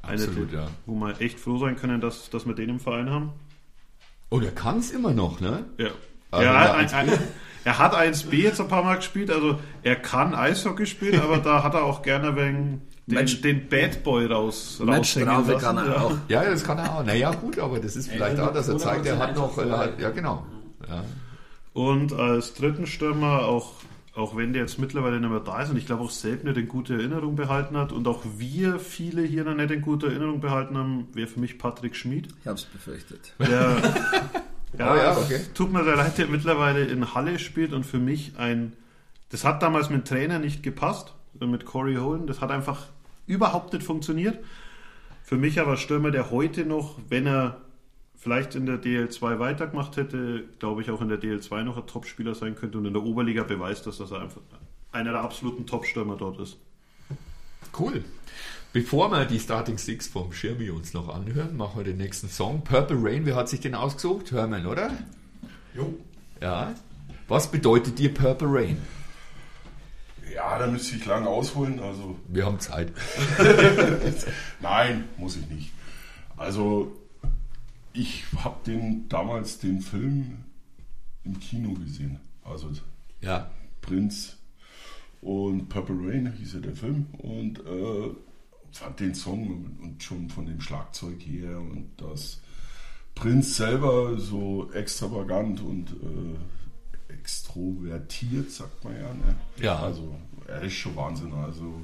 [0.01, 0.67] einer, Absolut, der- ja.
[0.85, 3.31] wo wir echt froh sein können, dass, dass wir den im Verein haben.
[4.29, 5.65] Und er kann es immer noch, ne?
[5.77, 5.89] Ja.
[6.31, 7.19] Aber er, hat er ein, ein,
[7.63, 11.63] er hat 1B jetzt ein paar Mal gespielt, also er kann Eishockey spielen, aber da
[11.63, 16.03] hat er auch gerne wegen den, Match- den Bad Boy raus Matchstrafe raushängen kann er
[16.03, 16.13] auch.
[16.27, 17.03] Ja, das kann er auch.
[17.03, 20.09] Naja, gut, aber das ist vielleicht auch, dass er zeigt, er hat noch, hat, ja
[20.11, 20.45] genau.
[20.87, 21.03] Ja.
[21.73, 23.73] Und als dritten Stürmer, auch,
[24.15, 26.57] auch wenn der jetzt mittlerweile nicht mehr da ist und ich glaube auch selten nicht
[26.57, 30.39] in gute Erinnerung behalten hat und auch wir viele hier noch nicht in gute Erinnerung
[30.41, 32.27] behalten haben, wäre für mich Patrick Schmid.
[32.41, 33.33] Ich hab's befürchtet.
[33.39, 33.77] Der,
[34.79, 35.41] ja, Oh ja, okay.
[35.53, 38.73] tut mir sehr leid, der mittlerweile in Halle spielt und für mich ein.
[39.29, 42.25] Das hat damals mit Trainer nicht gepasst, mit Corey Holden.
[42.25, 42.87] Das hat einfach
[43.27, 44.39] überhaupt nicht funktioniert.
[45.23, 47.61] Für mich aber Stürmer, der heute noch, wenn er
[48.15, 52.33] vielleicht in der DL2 weitergemacht hätte, glaube ich auch in der DL2 noch ein Topspieler
[52.33, 54.41] sein könnte und in der Oberliga beweist das, dass er einfach
[54.91, 56.57] einer der absoluten Topstürmer dort ist.
[57.77, 58.03] Cool.
[58.71, 62.63] Bevor wir die Starting Six vom Schirmi uns noch anhören, machen wir den nächsten Song.
[62.63, 64.31] Purple Rain, wer hat sich den ausgesucht?
[64.31, 64.91] Hermann, oder?
[65.73, 65.95] Jo.
[66.39, 66.75] Ja.
[67.27, 68.77] Was bedeutet dir Purple Rain?
[70.33, 71.79] Ja, da müsste ich lang ausholen.
[71.79, 72.93] Also Wir haben Zeit.
[74.61, 75.71] Nein, muss ich nicht.
[76.37, 76.95] Also,
[77.93, 80.43] ich habe den damals den Film
[81.23, 82.19] im Kino gesehen.
[82.43, 82.69] Also
[83.21, 83.49] Ja.
[83.81, 84.37] Prinz
[85.21, 88.09] und Purple Rain hieß ja der Film und äh,
[88.71, 92.41] fand den Song und schon von dem Schlagzeug her und das
[93.15, 99.13] Prinz selber so extravagant und äh, extrovertiert, sagt man ja.
[99.13, 99.35] Ne?
[99.61, 99.79] Ja.
[99.79, 100.15] Also
[100.47, 101.33] er ist schon Wahnsinn.
[101.33, 101.81] Also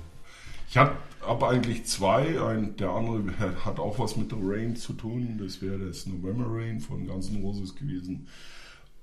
[0.69, 2.41] ich habe hab eigentlich zwei.
[2.41, 3.23] Ein, der andere
[3.65, 5.39] hat auch was mit der Rain zu tun.
[5.41, 8.27] Das wäre das November Rain von Guns N' Roses gewesen.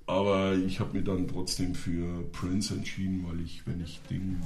[0.06, 4.42] Aber ich habe mir dann trotzdem für Prince entschieden, weil ich, wenn ich den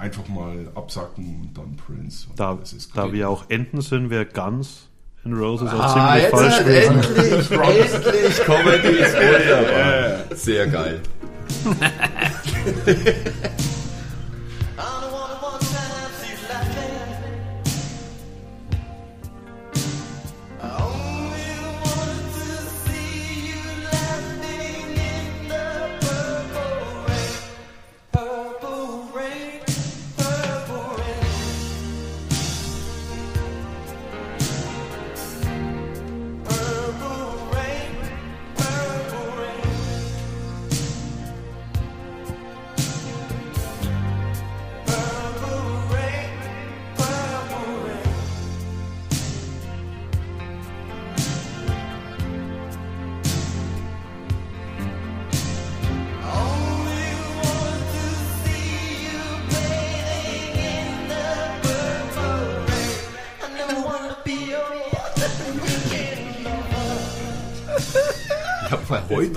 [0.00, 2.26] einfach mal absacken und dann Prince.
[2.28, 4.86] Und Da, das ist da wir auch Enten sind, wäre Guns
[5.24, 6.94] in Roses auch Ah, ziemlich jetzt falsch gewesen.
[6.94, 10.36] endlich, endlich Comedy ist wunderbar.
[10.36, 11.00] Sehr geil.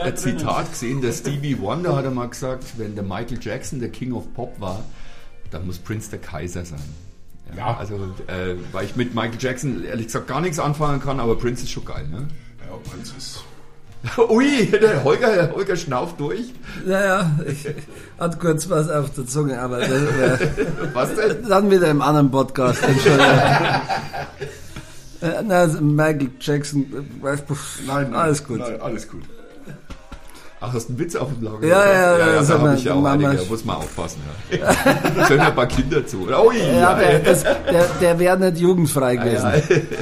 [0.03, 4.13] ein Zitat gesehen, der Stevie Wonder hat einmal gesagt, wenn der Michael Jackson der King
[4.13, 4.83] of Pop war,
[5.51, 6.79] dann muss Prince der Kaiser sein.
[7.55, 7.77] Ja.
[7.77, 7.95] Also,
[8.27, 11.71] äh, weil ich mit Michael Jackson ehrlich gesagt gar nichts anfangen kann, aber Prince ist
[11.71, 12.27] schon geil, ne?
[12.67, 13.43] Ja, Prince ist.
[14.29, 16.53] Ui, der Holger, der Holger schnauft durch.
[16.85, 17.65] Naja, ich
[18.19, 20.39] hatte kurz was auf der Zunge, aber das wär,
[20.93, 21.47] Was denn?
[21.47, 22.81] dann wieder im anderen Podcast.
[25.21, 26.85] Äh, Na, also Michael Jackson,
[27.21, 27.79] äh, weiß- pf,
[28.13, 28.59] alles gut.
[28.59, 29.21] Nein, alles gut.
[30.65, 31.67] Ach, hast du einen Witz auf dem Lager?
[31.67, 34.21] Ja, ja, ja, ja, ja da habe ich ja auch einige, da muss man aufpassen.
[34.49, 35.25] Ja.
[35.27, 36.19] Schön ein paar Kinder zu.
[36.19, 39.51] Ui, Ja, der, das, der, der wäre nicht jugendfrei gewesen.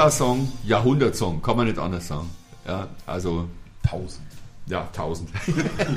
[0.00, 2.30] Megasong, Jahrhundertsong, kann man nicht anders sagen.
[2.66, 3.48] Ja, also
[3.86, 4.26] Tausend.
[4.66, 5.28] Ja, 1000.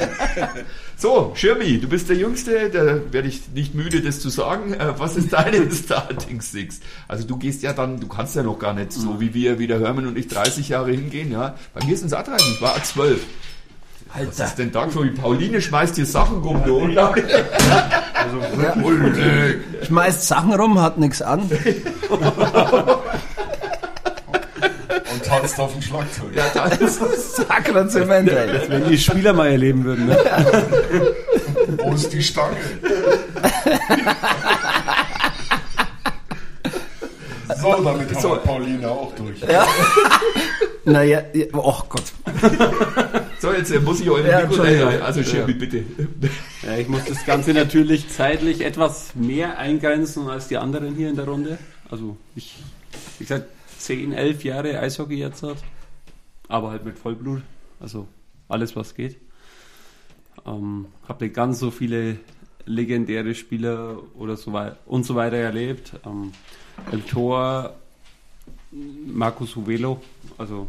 [0.97, 4.73] so, Schirmi, du bist der Jüngste, da werde ich nicht müde, das zu sagen.
[4.73, 6.81] Äh, was ist deine Starting Six?
[7.07, 9.67] Also du gehst ja dann, du kannst ja noch gar nicht so wie wir, wie
[9.67, 11.55] der Hermann und ich 30 Jahre hingehen, ja.
[11.73, 13.21] Bei mir sind es auch 30, ich war 12.
[14.07, 14.45] Was Alter.
[14.45, 15.03] ist denn da so?
[15.03, 16.89] Die Pauline schmeißt dir Sachen rum, du.
[19.85, 21.49] Schmeißt Sachen rum, hat nichts an.
[25.39, 26.35] Tanzt auf dem Schlagzeug.
[26.35, 28.69] Ja, das ist Sakrament, ey.
[28.69, 30.07] Wenn die Spieler mal erleben würden.
[30.07, 30.17] Ne?
[31.77, 32.57] Wo ist die Stange?
[37.61, 39.41] So, damit haben wir Pauline auch durch.
[40.85, 42.03] Naja, ja, oh Gott.
[43.39, 44.87] So, jetzt äh, muss ich euch Ja, ja.
[44.99, 45.83] Also Schirmi, bitte.
[46.61, 51.15] Ja, ich muss das Ganze natürlich zeitlich etwas mehr eingrenzen als die anderen hier in
[51.15, 51.57] der Runde.
[51.89, 52.55] Also ich,
[53.19, 53.47] wie gesagt,
[53.83, 55.57] 10, 11 Jahre Eishockey jetzt hat,
[56.47, 57.41] aber halt mit Vollblut.
[57.79, 58.07] Also
[58.47, 59.17] alles, was geht.
[60.45, 62.17] Ähm, habe nicht ganz so viele
[62.65, 65.93] legendäre Spieler oder so wei und so weiter erlebt.
[66.05, 66.31] Ähm,
[66.91, 67.75] Im Tor
[68.71, 70.01] Markus Uvelo,
[70.37, 70.67] also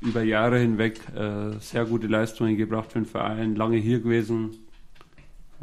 [0.00, 4.50] über Jahre hinweg äh, sehr gute Leistungen gebracht für den Verein, lange hier gewesen.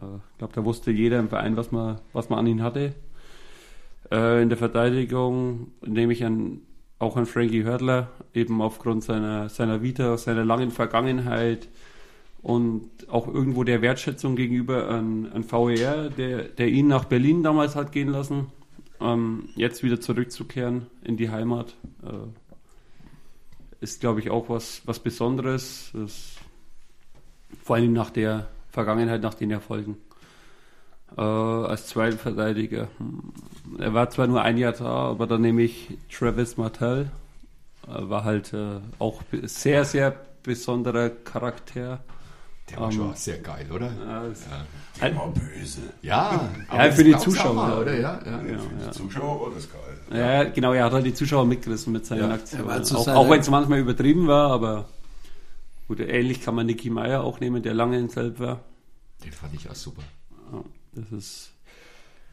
[0.02, 2.94] Äh, Ich glaube, da wusste jeder im Verein, was man, was man an ihn hatte.
[4.12, 6.62] Äh, in der Verteidigung nehme ich an,
[7.00, 11.68] auch an Frankie Hördler, eben aufgrund seiner, seiner Vita, seiner langen Vergangenheit
[12.42, 17.76] und auch irgendwo der Wertschätzung gegenüber an, an VER, der, der ihn nach Berlin damals
[17.76, 18.48] hat gehen lassen,
[19.02, 21.76] ähm, jetzt wieder zurückzukehren in die Heimat.
[22.04, 22.28] Äh,
[23.82, 25.92] ist, glaube ich, auch was, was Besonderes.
[25.94, 26.36] Das,
[27.64, 29.98] vor allem nach der Vergangenheit, nach den Erfolgen.
[31.18, 32.88] Äh, als zweiten Verteidiger.
[32.98, 33.32] hm,
[33.80, 37.10] Er war zwar nur ein Jahr da, aber dann nehme ich Travis Martell.
[37.88, 42.04] Äh, war halt äh, auch sehr, sehr besonderer Charakter.
[42.70, 43.92] Der war Ähm, schon sehr geil, oder?
[44.06, 44.44] Ja, es-
[45.00, 45.82] Der war böse.
[46.02, 47.94] Ja, Ja, für die Zuschauer, mal, oder?
[47.94, 48.32] Ja, ja.
[48.32, 48.92] Ja, Die ja.
[48.92, 50.20] Zuschauer war das geil.
[50.20, 52.32] Ja, genau, er hat halt die Zuschauer mitgerissen mit seinen Ja.
[52.34, 52.70] Aktionen.
[52.70, 54.86] Er zu Auch, auch wenn es manchmal übertrieben war, aber
[55.88, 58.62] gut, ähnlich kann man Nicky Meyer auch nehmen, der lange in Selb war.
[59.24, 60.02] Den fand ich auch super.
[60.96, 61.52] Das ist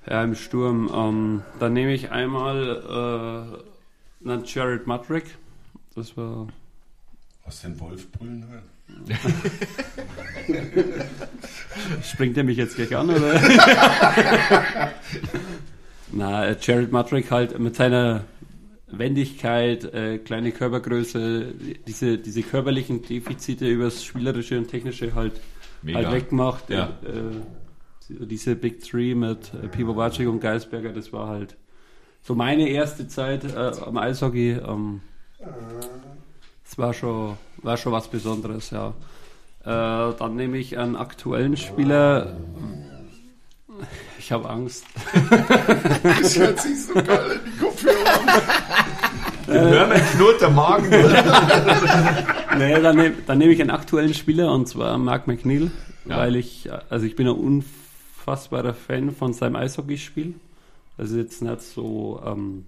[0.07, 0.90] ja im Sturm.
[0.94, 3.62] Ähm, dann nehme ich einmal
[4.25, 5.25] äh, einen Jared Mudrick.
[5.94, 6.46] Das war
[7.44, 8.62] Was den Wolf brüllen hört?
[12.05, 13.40] Springt er mich jetzt gleich an, oder?
[16.12, 18.25] Na, äh, Jared Mudrick halt mit seiner
[18.88, 21.55] Wendigkeit, äh, kleine Körpergröße,
[21.87, 25.40] diese, diese körperlichen Defizite übers Spielerische und Technische halt,
[25.81, 25.98] Mega.
[25.98, 26.68] halt wegmacht.
[26.68, 26.90] Ja.
[27.03, 27.40] Äh,
[28.20, 31.57] diese Big Three mit äh, Pivovacic und Geisberger, das war halt
[32.22, 34.53] so meine erste Zeit äh, am Eishockey.
[34.53, 35.01] Ähm,
[36.64, 38.94] es war schon, war schon was Besonderes, ja.
[39.64, 42.37] Äh, dann nehme ich einen aktuellen Spieler.
[44.18, 44.85] Ich habe Angst.
[46.05, 48.42] Das hört sich so geil in die Kopfhörer an.
[49.46, 50.88] Hör mal, knurrt der Magen.
[52.59, 55.70] nee, dann nehme dann nehm ich einen aktuellen Spieler und zwar Mark McNeil,
[56.09, 56.18] Ja.
[56.18, 57.35] weil ich, also ich bin ein
[58.27, 60.35] unfassbarer Fan von seinem Eishockeyspiel.
[60.97, 62.65] Also jetzt nicht so ähm,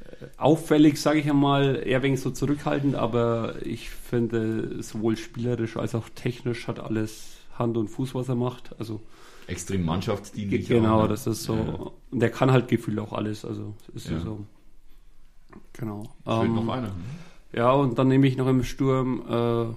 [0.00, 5.94] äh, auffällig, sage ich einmal, eher wenig so zurückhaltend, aber ich finde sowohl spielerisch als
[5.94, 8.74] auch technisch hat alles Hand und Fuß, was er macht.
[8.78, 9.00] Also
[9.48, 10.68] Extrem mannschaftsdienlich.
[10.68, 11.08] genau, auch, ne?
[11.08, 11.54] das ist so.
[11.56, 11.90] Ja.
[12.10, 13.44] Und der kann halt gefühlt auch alles.
[13.44, 14.20] Also ist Ja.
[14.20, 14.40] so.
[15.74, 16.04] Genau.
[16.24, 16.92] Fehlt Ähm, noch einer.
[17.52, 19.74] ja, und dann nehme ich noch im Sturm äh,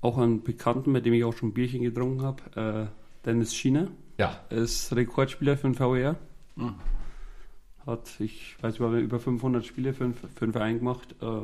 [0.00, 2.88] auch einen Bekannten, mit dem ich auch schon ein Bierchen getrunken habe.
[2.90, 6.16] Äh, Dennis Schiene Ja, ist Rekordspieler für den VER.
[7.86, 11.14] Hat, ich weiß nicht, über 500 Spiele für, den- für den Verein gemacht.
[11.20, 11.40] Äh,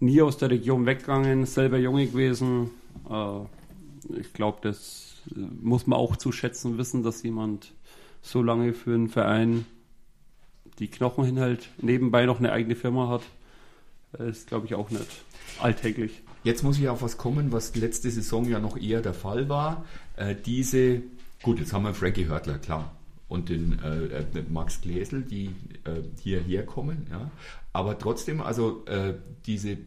[0.00, 2.70] nie aus der Region weggegangen, selber Junge gewesen.
[3.08, 7.72] Äh, ich glaube, das äh, muss man auch zu schätzen wissen, dass jemand
[8.20, 9.64] so lange für einen Verein
[10.80, 13.22] die Knochen hinhält, nebenbei noch eine eigene Firma hat.
[14.18, 15.06] Ist, glaube ich, auch nicht
[15.60, 16.22] alltäglich.
[16.44, 19.84] Jetzt muss ich auf was kommen, was letzte Saison ja noch eher der Fall war.
[20.16, 21.00] Äh, diese,
[21.42, 22.94] gut, jetzt haben wir Frankie Hörtler, klar,
[23.28, 25.46] und den äh, äh, Max Gläsel, die
[25.84, 27.30] äh, hierher kommen, ja.
[27.72, 29.14] Aber trotzdem, also äh,
[29.46, 29.78] diese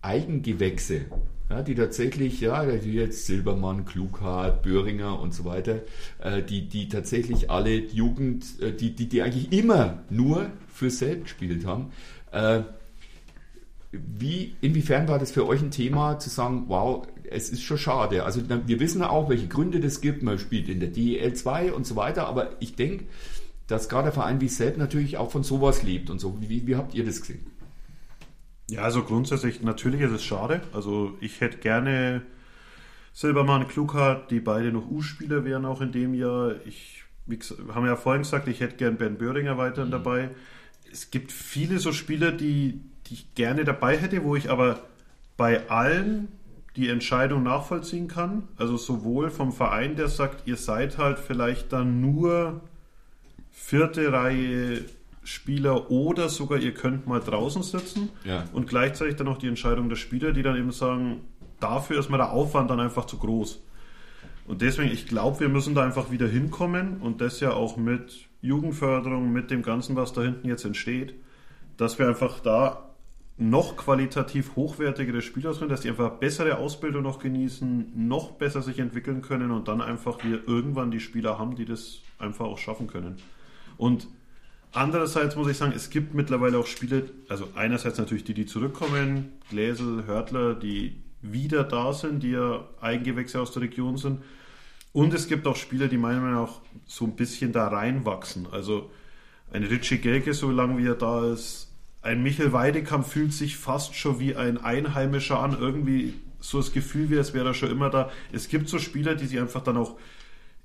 [0.00, 1.02] Eigengewächse,
[1.50, 5.80] ja, die tatsächlich, ja, die jetzt Silbermann, Klughardt, Böhringer und so weiter,
[6.20, 11.24] äh, die, die tatsächlich alle Jugend, äh, die, die, die eigentlich immer nur für selbst
[11.24, 11.92] gespielt haben,
[12.32, 12.62] äh,
[13.92, 18.24] wie, inwiefern war das für euch ein Thema, zu sagen, wow, es ist schon schade.
[18.24, 20.22] Also wir wissen ja auch, welche Gründe das gibt.
[20.22, 23.04] Man spielt in der DEL 2 und so weiter, aber ich denke,
[23.66, 26.38] dass gerade ein Verein wie Sepp natürlich auch von sowas lebt und so.
[26.40, 27.46] Wie, wie habt ihr das gesehen?
[28.70, 30.62] Ja, also grundsätzlich, natürlich ist es schade.
[30.72, 32.22] Also ich hätte gerne
[33.12, 36.54] Silbermann, Klughardt, die beide noch U-Spieler wären auch in dem Jahr.
[36.64, 40.30] Ich, wie gesagt, haben ja vorhin gesagt, ich hätte gern Ben Böhringer weiterhin dabei.
[40.90, 42.80] Es gibt viele so Spieler, die,
[43.12, 44.80] die ich gerne dabei hätte, wo ich aber
[45.36, 46.28] bei allen
[46.76, 48.44] die Entscheidung nachvollziehen kann.
[48.56, 52.62] Also sowohl vom Verein, der sagt, ihr seid halt vielleicht dann nur
[53.50, 54.86] vierte Reihe
[55.24, 58.44] Spieler oder sogar ihr könnt mal draußen sitzen Ja.
[58.54, 61.20] und gleichzeitig dann noch die Entscheidung der Spieler, die dann eben sagen,
[61.60, 63.60] dafür ist mir der Aufwand dann einfach zu groß.
[64.48, 68.26] Und deswegen, ich glaube, wir müssen da einfach wieder hinkommen und das ja auch mit
[68.40, 71.14] Jugendförderung, mit dem Ganzen, was da hinten jetzt entsteht,
[71.76, 72.88] dass wir einfach da
[73.50, 78.78] noch qualitativ hochwertigere Spieler sind, dass die einfach bessere Ausbildung noch genießen, noch besser sich
[78.78, 82.86] entwickeln können und dann einfach wir irgendwann die Spieler haben, die das einfach auch schaffen
[82.86, 83.16] können.
[83.76, 84.06] Und
[84.72, 89.32] andererseits muss ich sagen, es gibt mittlerweile auch Spiele, also einerseits natürlich die, die zurückkommen,
[89.50, 94.22] Gläsel, Hörtler, die wieder da sind, die ja Eigengewächse aus der Region sind.
[94.92, 98.46] Und es gibt auch Spieler, die meiner Meinung nach so ein bisschen da reinwachsen.
[98.50, 98.90] Also
[99.52, 101.71] ein Richie Gelke, so lange wie er da ist,
[102.02, 105.56] ein Michael Weidekamp fühlt sich fast schon wie ein Einheimischer an.
[105.58, 108.10] Irgendwie so das Gefühl, wie es wäre er schon immer da.
[108.32, 109.96] Es gibt so Spieler, die sich einfach dann auch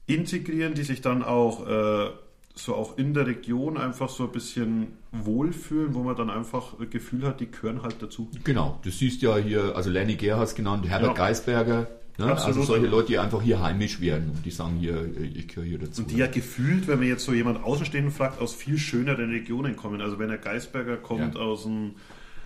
[0.08, 2.10] integrieren, die sich dann auch äh,
[2.56, 6.90] so auch in der Region einfach so ein bisschen wohlfühlen, wo man dann einfach das
[6.90, 8.30] Gefühl hat, die gehören halt dazu.
[8.44, 11.14] Genau, du siehst ja hier, also Lenny Gerhards genannt, Herbert Ja.
[11.14, 11.88] Geisberger,
[12.18, 12.26] ne?
[12.38, 15.06] also solche Leute, die einfach hier heimisch werden und die sagen hier,
[15.36, 16.02] ich gehöre hier dazu.
[16.02, 19.76] Und die ja gefühlt, wenn man jetzt so jemand Außenstehenden fragt, aus viel schöneren Regionen
[19.76, 20.02] kommen.
[20.02, 21.42] Also wenn der Geisberger kommt Ja.
[21.42, 21.92] aus dem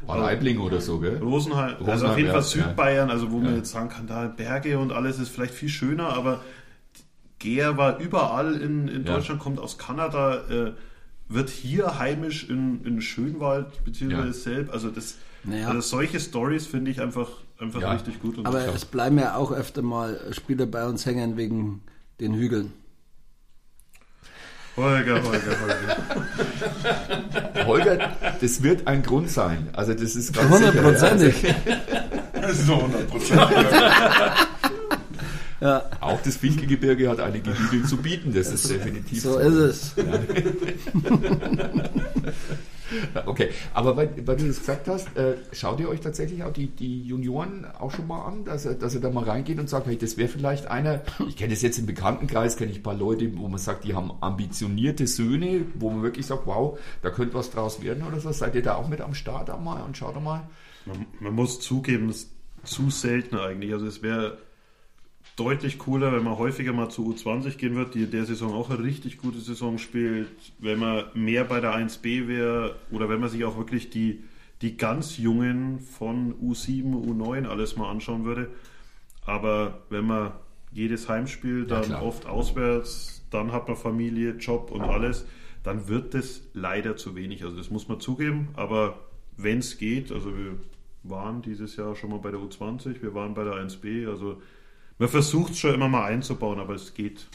[0.07, 1.17] Leibling oder so, gell?
[1.17, 2.43] Rosenheim, also Rosenheim, auf jeden Fall ja.
[2.43, 6.09] Südbayern, also wo man jetzt sagen kann, da Berge und alles ist vielleicht viel schöner,
[6.09, 6.41] aber
[7.39, 9.13] Gär war überall in, in Ja.
[9.15, 10.71] Deutschland, kommt aus Kanada, äh,
[11.27, 14.33] wird hier heimisch in, in Schönwald beziehungsweise Ja.
[14.33, 14.73] Selb.
[14.73, 15.67] Also das, Naja.
[15.69, 17.29] also solche Stories finde ich einfach,
[17.61, 17.91] einfach Ja.
[17.93, 18.37] richtig gut.
[18.37, 21.81] Und Aber es bleiben ja auch öfter mal Spieler bei uns hängen wegen
[22.19, 22.73] den Hügeln.
[24.77, 25.97] Holger, Holger, Holger.
[27.67, 29.67] Holger, das wird ein Grund sein.
[29.73, 31.35] Also das ist ganz Hundertprozentig.
[31.35, 31.55] sicher.
[32.33, 33.41] Das ist so 100 Prozent.
[35.59, 38.33] Ja, Auch das Fichtelgebirge hat einige Hügel zu bieten.
[38.33, 39.93] Das ist definitiv so ist es.
[43.25, 46.67] Okay, aber weil, weil du das gesagt hast, äh, schaut ihr euch tatsächlich auch die,
[46.67, 49.97] die Junioren auch schon mal an, dass dass er da mal reingeht und sagt, hey,
[49.97, 53.31] das wäre vielleicht einer, ich kenne das jetzt im Bekanntenkreis, kenne ich ein paar Leute,
[53.37, 57.51] wo man sagt, die haben ambitionierte Söhne, wo man wirklich sagt, wow, da könnte was
[57.51, 58.31] draus werden oder so.
[58.31, 60.41] Seid ihr da auch mit am Start einmal und schaut mal?
[60.85, 62.31] Man, man muss zugeben, es ist
[62.63, 63.73] zu selten eigentlich.
[63.73, 64.37] Also es wäre
[65.35, 68.69] deutlich cooler, wenn man häufiger mal zu U20 gehen wird, die in der Saison auch
[68.69, 70.27] eine richtig gute Saison spielt,
[70.59, 74.23] wenn man mehr bei der 1B wäre oder wenn man sich auch wirklich die,
[74.61, 78.49] die ganz Jungen von U7, U9 alles mal anschauen würde.
[79.25, 80.33] Aber wenn man
[80.71, 82.03] jedes Heimspiel, Ja, dann klar.
[82.03, 85.25] oft auswärts, dann hat man Familie, Job und alles,
[85.63, 87.43] dann wird das leider zu wenig.
[87.43, 88.99] Also das muss man zugeben, aber
[89.37, 90.57] wenn es geht, also wir
[91.03, 94.41] waren dieses Jahr schon mal bei der U20, wir waren bei der 1B, also
[95.01, 97.27] man versucht es schon immer mal einzubauen, aber es geht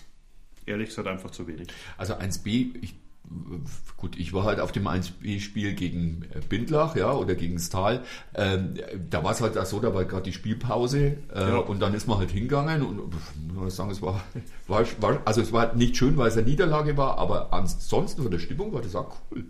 [0.66, 1.66] ehrlich gesagt einfach zu wenig.
[1.98, 2.94] Also 1B, ich,
[3.96, 8.04] gut, ich war halt auf dem 1B-Spiel gegen äh, Bindlach, ja, oder gegen Stal.
[8.34, 8.74] Ähm,
[9.10, 11.56] da war es halt so, da war gerade die Spielpause äh, Ja.
[11.58, 13.12] und dann ist man halt hingegangen und
[13.52, 14.22] muss sagen, es war,
[14.68, 18.30] war, war, also es war nicht schön, weil es eine Niederlage war, aber ansonsten von
[18.30, 19.44] der Stimmung war das auch cool.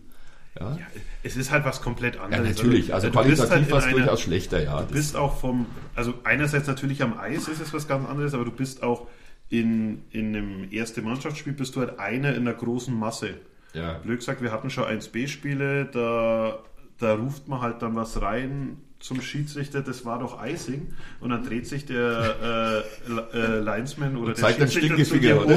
[0.58, 0.78] Ja,
[1.22, 2.56] Es ist halt was komplett ja anderes.
[2.56, 4.82] natürlich, also bist qualitativ halt war es einer- durchaus schlechter, ja.
[4.82, 8.44] Du bist auch vom, also einerseits natürlich am Eis ist es was ganz anderes, aber
[8.44, 9.06] du bist auch
[9.48, 13.34] in, in einem erste Mannschaftsspiel bist du halt einer in einer großen Masse.
[13.74, 13.94] Ja.
[13.98, 16.58] Blöd gesagt, wir hatten schon 1B-Spiele, da,
[16.98, 20.88] da ruft man halt dann was rein zum Schiedsrichter, das war doch Icing
[21.20, 22.82] und dann dreht sich der
[23.12, 25.52] äh, äh, Linesman oder Und der Schiedsrichter zu dir um,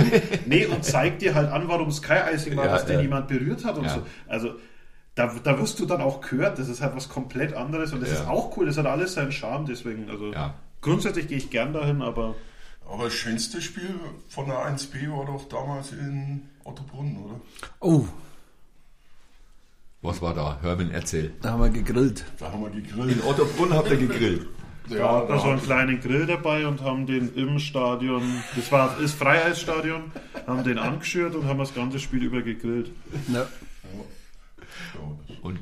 [0.45, 3.01] nee, und zeigt dir halt an, warum es kein Icing war, Ja, dass den ja.
[3.03, 3.95] jemand berührt hat und Ja.
[3.95, 4.05] so.
[4.27, 4.55] Also
[5.15, 8.09] da, da wirst du dann auch gehört, das ist halt was komplett anderes und das
[8.09, 8.15] Ja.
[8.21, 10.53] ist auch cool, das hat alles seinen Charme, deswegen, also Ja.
[10.81, 12.35] grundsätzlich gehe ich gern dahin, aber
[12.91, 13.93] Aber das schönste Spiel
[14.29, 17.39] von der 1B war doch damals in Ottobrunn, oder?
[17.81, 18.05] Oh,
[20.01, 20.57] Was war da?
[20.61, 21.33] Hermann, erzähl.
[21.41, 22.23] da haben wir gegrillt.
[22.39, 23.11] Da haben wir gegrillt.
[23.11, 24.47] In Ottobrunn habt ihr gegrillt.
[24.87, 28.23] Ja, da war einen kleinen Grill dabei und haben den im Stadion,
[28.55, 30.11] das war das Freiheitsstadion,
[30.47, 32.89] haben den angeschürt und haben das ganze Spiel über gegrillt.
[33.31, 33.45] Ja.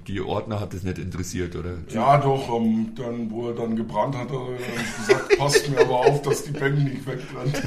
[0.08, 1.78] Die Ordner hat das nicht interessiert, oder?
[1.90, 6.00] Ja, doch, ähm, dann, wo er dann gebrannt hat, hat er gesagt, passt mir aber
[6.00, 7.54] auf, dass die Bänke nicht wegbrennen.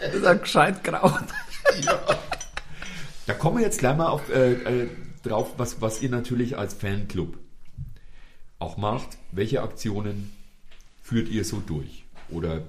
[0.00, 1.10] Das ist ein gescheit grau.
[3.26, 4.88] Da kommen wir jetzt gleich mal auf, äh, äh,
[5.22, 7.38] drauf, was, was ihr natürlich als Fanclub
[8.58, 10.32] auch macht, welche Aktionen
[11.02, 12.04] führt ihr so durch?
[12.30, 12.62] Oder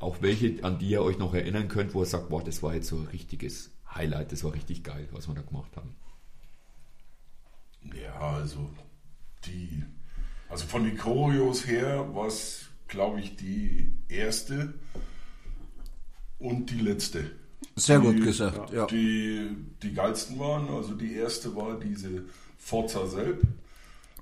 [0.00, 2.74] auch welche, an die ihr euch noch erinnern könnt, wo ihr sagt, boah, das war
[2.74, 5.94] jetzt so ein richtiges Highlight, das war richtig geil, was wir da gemacht haben.
[7.82, 8.70] Ja, also
[9.44, 9.84] die,
[10.48, 14.74] also von den Choreos her war es, glaube ich, die erste
[16.38, 17.30] und die letzte.
[17.76, 18.86] Sehr die, gut gesagt, ja.
[18.86, 22.24] Die, die geilsten waren, also die erste war diese
[22.58, 23.42] Forza Selb.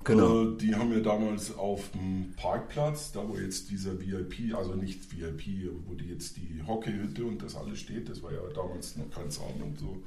[0.03, 0.43] Genau.
[0.43, 5.11] Äh, die haben wir damals auf dem Parkplatz, da wo jetzt dieser VIP, also nicht
[5.11, 9.09] VIP, wo die jetzt die Hockeyhütte und das alles steht, das war ja damals noch
[9.11, 10.01] kein Sound und so.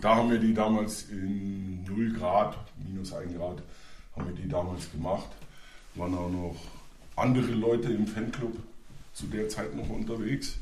[0.00, 3.62] Da haben wir die damals in 0 Grad, minus 1 Grad,
[4.14, 5.28] haben wir die damals gemacht.
[5.94, 6.56] Waren auch noch
[7.16, 8.56] andere Leute im Fanclub
[9.12, 10.58] zu der Zeit noch unterwegs.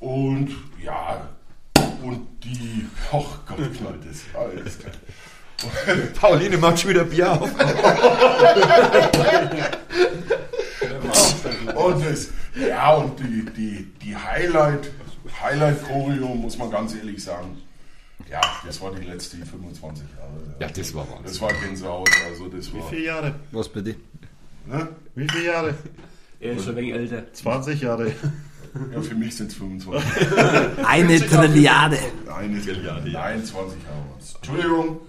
[0.00, 1.28] Und ja,
[2.02, 4.94] und die, ach Gott, knallt das, alles klar.
[6.20, 7.50] Pauline macht schon wieder Bier auf.
[11.74, 14.90] Und das, ja, und die, die, die Highlight,
[15.40, 17.56] Highlight Choreo, muss man ganz ehrlich sagen.
[18.30, 20.56] Ja, das war die letzte 25 Jahre.
[20.60, 21.24] Ja, das war Wahnsinn.
[21.24, 22.88] Das war Gänsehaut, also das Wie war.
[22.88, 23.34] viele Jahre?
[23.52, 23.94] Was bitte?
[24.66, 24.88] Ne?
[25.14, 25.74] Wie viele Jahre?
[26.40, 27.32] Er ist schon ein wenig älter.
[27.32, 28.12] 20 Jahre.
[28.92, 30.04] Ja, für mich sind es 25.
[30.84, 31.98] Eine Trilliarde.
[32.26, 33.10] Nein, Trilliarde.
[33.10, 34.04] Nein, 20 Jahre.
[34.36, 35.00] Entschuldigung,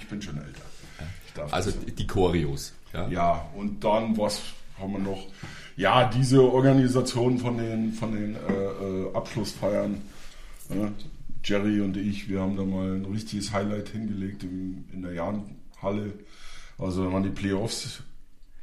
[0.00, 1.52] ich bin schon älter.
[1.52, 2.72] Also die Choreos.
[2.92, 3.08] Ja.
[3.08, 4.40] Ja, und dann, was
[4.78, 5.26] haben wir noch?
[5.76, 10.00] Ja, diese Organisation von den, von den äh, äh, Abschlussfeiern.
[10.70, 10.88] Äh,
[11.44, 16.12] Jerry und ich, wir haben da mal ein richtiges Highlight hingelegt im, in der Jahnhalle.
[16.76, 18.02] Also da waren die Playoffs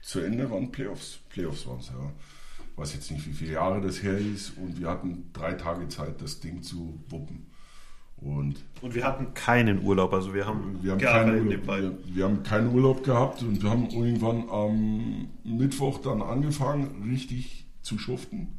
[0.01, 1.19] zu Ende, waren Playoffs.
[1.29, 2.11] Playoffs waren es, ja.
[2.71, 4.51] Ich weiß jetzt nicht, wie viele Jahre das her ist.
[4.57, 7.47] Und wir hatten drei Tage Zeit, das Ding zu wuppen.
[8.19, 11.47] Und Und wir hatten keinen Urlaub, also wir haben, wir haben, keinen.
[11.47, 17.03] Urlaub, wir, wir haben keinen Urlaub gehabt und wir haben irgendwann am Mittwoch dann angefangen,
[17.11, 18.57] richtig zu schuften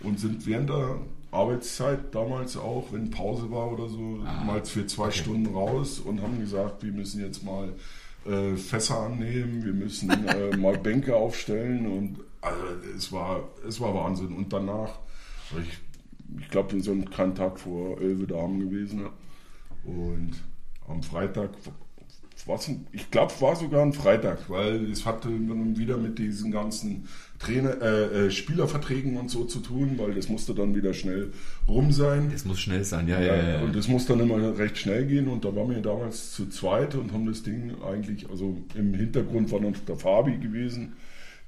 [0.00, 0.98] und sind während der
[1.30, 6.38] Arbeitszeit damals auch, wenn Pause war oder so, mal für zwei Stunden raus und haben
[6.38, 7.72] gesagt, wir müssen jetzt mal
[8.26, 12.62] äh, Fässer annehmen, wir müssen äh, mal Bänke aufstellen und also
[12.96, 14.34] es war, es war Wahnsinn.
[14.34, 14.98] Und danach,
[15.58, 15.78] ich,
[16.38, 19.06] ich glaube, wir sind keinen Tag vor elf da haben gewesen.
[19.84, 20.32] Und
[20.88, 21.50] am Freitag,
[22.92, 27.08] ich glaube, es war sogar ein Freitag, weil es hatte dann wieder mit diesen ganzen
[27.38, 31.32] Trainer, äh, äh, Spielerverträgen und so zu tun, weil das musste dann wieder schnell
[31.68, 32.30] rum sein.
[32.32, 33.60] Das muss schnell sein, ja, ja, ja.
[33.62, 36.94] Und das muss dann immer recht schnell gehen und da waren wir damals zu zweit
[36.94, 40.94] und haben das Ding eigentlich, also im Hintergrund war noch der Fabi gewesen,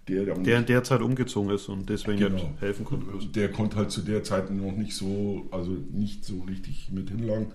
[0.08, 2.34] der, der, Der in der Zeit umgezogen ist und deswegen Genau.
[2.36, 3.06] nicht helfen konnte.
[3.34, 7.48] der konnte halt zu der Zeit noch nicht so, also nicht so richtig mit hinlangen.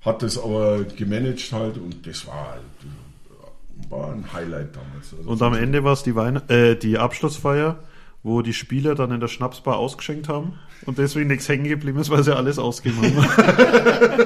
[0.00, 5.14] Hat das aber gemanagt halt und das war halt, war ein Highlight damals.
[5.16, 7.82] Also Und am Ende war es die, Weihn äh, die Abschlussfeier,
[8.22, 10.54] wo die Spieler dann in der Schnapsbar ausgeschenkt haben
[10.86, 13.16] und deswegen nichts hängen geblieben ist, weil sie alles ausgegeben haben.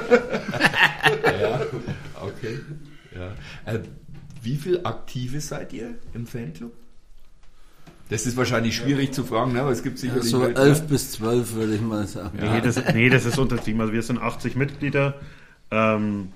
[1.41, 1.61] ja.
[2.21, 2.59] Okay.
[3.15, 3.73] Ja.
[3.73, 3.79] Äh,
[4.41, 6.71] wie viel Aktive seid ihr im Fanclub?
[8.09, 9.61] Das ist wahrscheinlich schwierig zu fragen, ne?
[9.61, 12.39] aber es gibt sicherlich So Leute- 11 bis 12 würde ich mal sagen.
[12.41, 13.79] Nee, das, nee, das ist untertrieben.
[13.81, 15.19] Also wir sind 80 Mitglieder.
[15.69, 16.31] Ähm,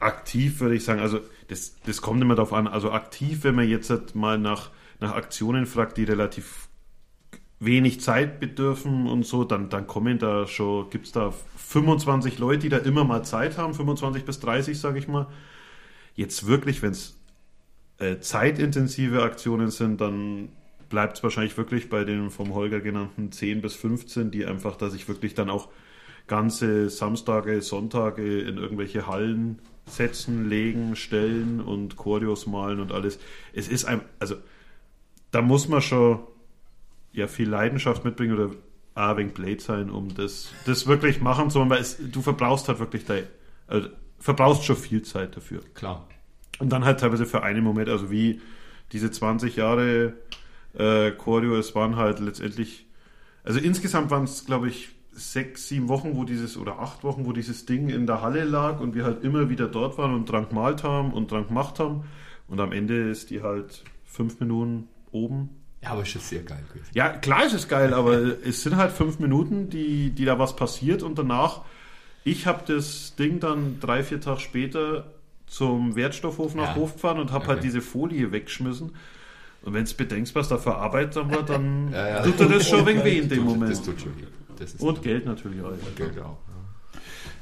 [0.00, 2.66] aktiv würde ich sagen, also das, das kommt immer darauf an.
[2.66, 6.68] Also aktiv, wenn man jetzt halt mal nach, nach Aktionen fragt, die relativ
[7.60, 12.60] wenig Zeit bedürfen und so, dann, dann kommen da schon, gibt es da 25 Leute,
[12.60, 15.26] die da immer mal Zeit haben, 25 bis 30, sage ich mal.
[16.14, 17.18] Jetzt wirklich, wenn es
[17.98, 20.48] äh, zeitintensive Aktionen sind, dann
[20.94, 24.94] bleibt es wahrscheinlich wirklich bei den vom Holger genannten 10 bis 15, die einfach, dass
[24.94, 25.68] ich wirklich dann auch
[26.28, 33.18] ganze Samstage, Sonntage in irgendwelche Hallen setzen, legen, stellen und Choreos malen und alles.
[33.52, 34.36] Es ist ein, also
[35.32, 36.20] da muss man schon
[37.12, 38.54] ja viel Leidenschaft mitbringen oder
[38.94, 42.68] ein wenig Blade sein, um das, das wirklich machen zu wollen, weil es, du verbrauchst
[42.68, 43.24] halt wirklich dein,
[43.66, 43.88] also,
[44.20, 45.60] verbrauchst schon viel Zeit dafür.
[45.74, 46.06] Klar.
[46.60, 48.40] Und dann halt teilweise für einen Moment, also wie
[48.92, 50.12] diese 20 Jahre
[50.78, 52.86] äh, Choreo, es waren halt letztendlich,
[53.44, 57.32] also insgesamt waren es, glaube ich, sechs, sieben Wochen, wo dieses, oder acht Wochen, wo
[57.32, 60.48] dieses Ding in der Halle lag und wir halt immer wieder dort waren und dran
[60.48, 62.04] gemalt haben und dran gemacht haben.
[62.48, 65.50] Und am Ende ist die halt fünf Minuten oben.
[65.82, 66.88] Ja, aber ist schon sehr geil gewesen.
[66.94, 68.14] Ja, klar ist es geil, aber
[68.44, 71.62] es sind halt fünf Minuten, die, die da was passiert und danach,
[72.24, 75.12] ich habe das Ding dann drei, vier Tage später
[75.46, 76.74] zum Wertstoffhof nach Ja.
[76.76, 77.52] Hof gefahren und habe Okay.
[77.54, 78.92] halt diese Folie weggeschmissen.
[79.64, 82.22] Und wenn du bedenkst, was da für Arbeit dann war, dann Ja, ja.
[82.22, 83.72] tut dir das schon wegen weh in dem Tut- Moment.
[83.72, 84.24] Das tut schon weh.
[84.58, 85.72] Das ist Und Geld natürlich auch.
[85.96, 86.36] Geld auch.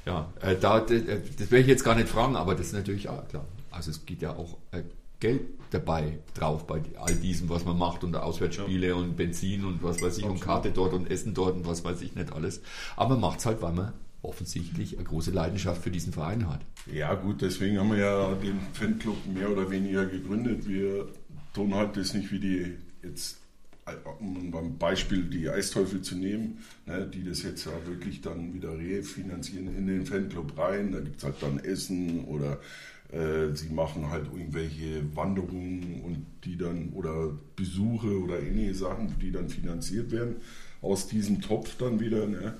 [0.07, 2.69] Ja, ja äh, da, d- äh, das werde ich jetzt gar nicht fragen, aber das
[2.69, 3.45] ist natürlich auch klar.
[3.71, 4.83] Also es geht ja auch äh,
[5.21, 10.03] Geld dabei drauf bei all diesem, was man macht und Auswärtsspiele und Benzin und was
[10.03, 12.61] weiß ich und Karte dort und Essen dort und was weiß ich nicht alles.
[12.97, 13.93] Aber man macht es halt, weil man
[14.23, 16.61] offensichtlich eine große Leidenschaft für diesen Verein hat.
[16.93, 20.67] Ja gut, deswegen haben wir ja den Fanclub mehr oder weniger gegründet.
[20.69, 21.07] Wir
[21.53, 23.39] tun halt das nicht wie die jetzt
[24.21, 28.79] um beim Beispiel die Eisteufel zu nehmen, ne, die das jetzt ja wirklich dann wieder
[28.79, 30.93] refinanzieren in den Fanclub rein.
[30.93, 32.61] Da gibt es halt dann Essen oder
[33.11, 39.33] äh, sie machen halt irgendwelche Wanderungen und die dann oder Besuche oder ähnliche Sachen, die
[39.33, 40.37] dann finanziert werden
[40.81, 42.27] aus diesem Topf dann wieder.
[42.27, 42.57] Ne.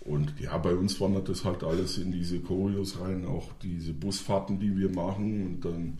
[0.00, 4.58] Und ja, bei uns wandert das halt alles in diese Choreos rein, auch diese Busfahrten,
[4.58, 5.98] die wir machen und dann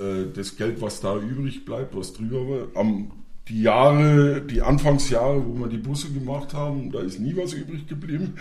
[0.00, 2.80] äh, das Geld, was da übrig bleibt, was drüber war.
[2.80, 3.10] Am
[3.48, 7.86] die Jahre, die Anfangsjahre, wo wir die Busse gemacht haben, da ist nie was übrig
[7.86, 8.34] geblieben.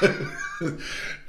[0.00, 0.08] Ja,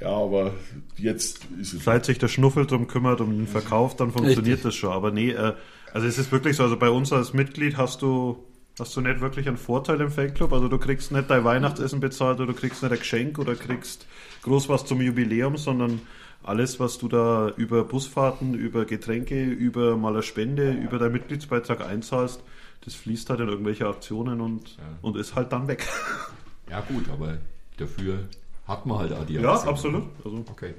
[0.00, 0.54] ja aber
[0.96, 1.84] jetzt ist es.
[1.84, 4.62] Seit sich der Schnuffel drum kümmert, um den Verkauf, dann funktioniert Richtig.
[4.62, 4.92] das schon.
[4.92, 5.52] Aber nee, äh,
[5.92, 8.44] also es ist wirklich so, also bei uns als Mitglied hast du,
[8.80, 10.52] hast du nicht wirklich einen Vorteil im Fanclub.
[10.52, 14.08] Also du kriegst nicht dein Weihnachtsessen bezahlt oder du kriegst nicht ein Geschenk oder kriegst
[14.42, 16.00] groß was zum Jubiläum, sondern
[16.44, 21.80] alles, was du da über Busfahrten, über Getränke, über mal eine Spende, über deinen Mitgliedsbeitrag
[21.86, 22.40] einzahlst,
[22.84, 24.82] das fließt halt in irgendwelche Aktionen und, ja.
[25.02, 25.86] und ist halt dann weg.
[26.70, 27.38] Ja gut, aber
[27.76, 28.20] dafür
[28.66, 29.68] hat man halt auch die Ja, Aktion.
[29.68, 30.04] absolut.
[30.24, 30.44] Also.
[30.50, 30.74] Okay.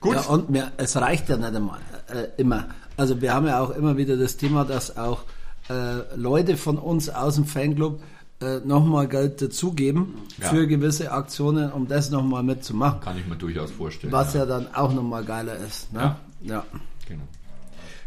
[0.00, 0.14] Gut.
[0.16, 1.78] Ja, und mir, es reicht ja nicht einmal,
[2.08, 2.68] äh, immer.
[2.96, 5.22] Also wir haben ja auch immer wieder das Thema, dass auch
[5.70, 8.02] äh, Leute von uns aus dem Fanclub
[8.42, 10.48] äh, nochmal Geld dazugeben ja.
[10.48, 13.00] für gewisse Aktionen, um das nochmal mitzumachen.
[13.00, 14.12] Kann ich mir durchaus vorstellen.
[14.12, 15.92] Was ja, ja dann auch nochmal geiler ist.
[15.92, 16.00] Ne?
[16.00, 16.18] Ja.
[16.42, 16.64] ja.
[17.08, 17.24] Genau.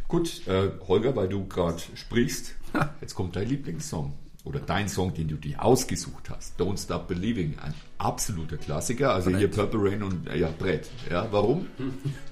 [0.07, 2.55] Gut, äh, Holger, weil du gerade sprichst,
[3.01, 4.13] Jetzt kommt dein Lieblingssong
[4.45, 6.59] oder dein Song, den du dir ausgesucht hast.
[6.59, 9.11] Don't Stop Believing, ein absoluter Klassiker.
[9.11, 9.39] Also Brett.
[9.39, 10.87] hier Purple Rain und ja Brett.
[11.09, 11.65] Ja, warum?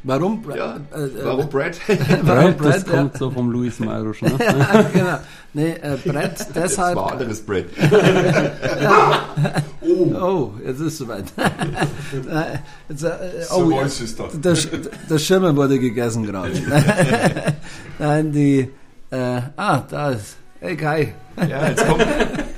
[0.03, 0.57] Warum Brett?
[0.57, 1.79] Ja, äh, warum Brett?
[2.21, 2.91] warum Brett, das ja.
[2.91, 4.29] kommt so vom Luis Mayrusch, ne?
[4.93, 5.19] genau.
[5.53, 6.95] Nee, äh, Brett deshalb.
[6.95, 7.69] Das war anderes Brett.
[9.81, 10.15] oh.
[10.15, 11.25] oh, jetzt ist es soweit.
[12.89, 13.09] jetzt, äh,
[13.51, 14.57] oh, so der,
[15.09, 16.51] der Schirmer wurde gegessen gerade.
[17.97, 18.69] Nein, die
[19.13, 20.37] äh, ah, da ist.
[20.63, 21.13] Hey Kai.
[21.35, 22.07] Ja, jetzt kommt.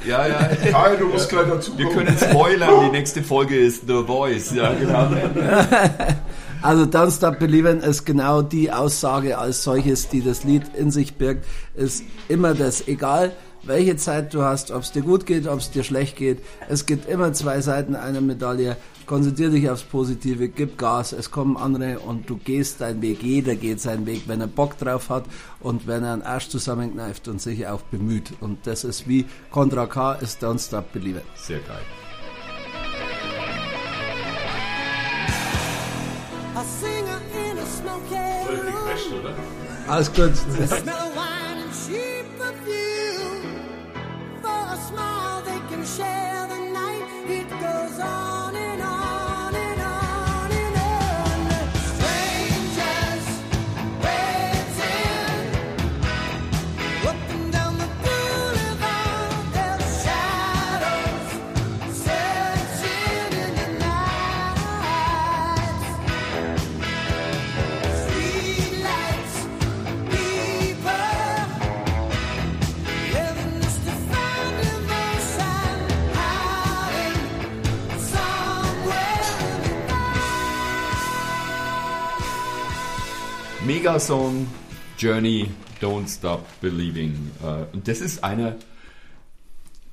[0.08, 0.50] Ja, ja.
[0.72, 4.54] Kai, du musst gleich dazu Wir können spoilern, die nächste Folge ist The Voice.
[4.54, 5.10] Ja, genau.
[6.62, 11.16] Also Don't Stop Believing ist genau die Aussage als solches, die das Lied in sich
[11.16, 11.46] birgt,
[11.76, 13.32] ist immer das, egal
[13.64, 16.40] welche Zeit du hast, ob es dir gut geht, ob es dir schlecht geht.
[16.70, 21.58] Es gibt immer zwei Seiten einer Medaille konzentriere dich aufs Positive, gib Gas, es kommen
[21.58, 23.24] andere und du gehst deinen Weg.
[23.24, 25.26] Jeder geht seinen Weg, wenn er Bock drauf hat
[25.60, 28.34] und wenn er einen Arsch zusammenkneift und sich auch bemüht.
[28.42, 31.82] Und das ist wie Contra K ist Don't Stop Believe Sehr geil.
[39.88, 40.34] Alles gut.
[83.66, 84.48] Megasong
[84.98, 85.50] Journey,
[85.82, 87.32] Don't Stop Believing.
[87.44, 88.58] Äh, und das ist eine,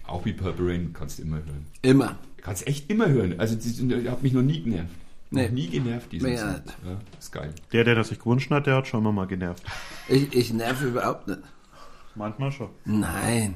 [0.06, 1.66] auch wie Purple Rain, kannst du immer hören.
[1.80, 2.18] Immer.
[2.42, 3.36] Kannst echt immer hören.
[3.38, 4.92] Also, die hat mich noch nie genervt.
[5.30, 5.44] Nee.
[5.44, 6.60] Noch nie genervt, dieser Song.
[6.84, 7.54] Ja, ist geil.
[7.72, 9.62] Der, der das sich gewünscht hat, der hat schon mal genervt.
[10.06, 11.40] Ich, ich nerve überhaupt nicht.
[12.14, 12.68] Manchmal schon.
[12.84, 13.54] Nein.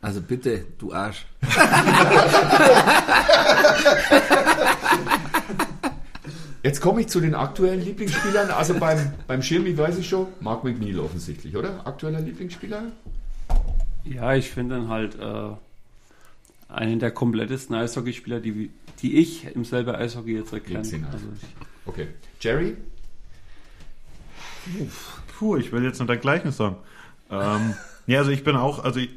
[0.00, 1.26] Also bitte, du Arsch.
[6.66, 8.50] Jetzt komme ich zu den aktuellen Lieblingsspielern.
[8.50, 11.86] Also beim, beim Schirmi weiß ich schon, Mark McNeil offensichtlich, oder?
[11.86, 12.90] Aktueller Lieblingsspieler?
[14.02, 15.50] Ja, ich finde dann halt äh,
[16.68, 20.80] einen der komplettesten Eishockeyspieler, die, die ich im selben Eishockey jetzt erkenne.
[20.80, 21.28] Also
[21.86, 22.08] okay.
[22.40, 22.76] Jerry?
[25.38, 26.78] Puh, ich will jetzt nur der gleichen sagen.
[27.30, 27.74] Ähm,
[28.08, 29.10] ja, also ich bin auch, also ich,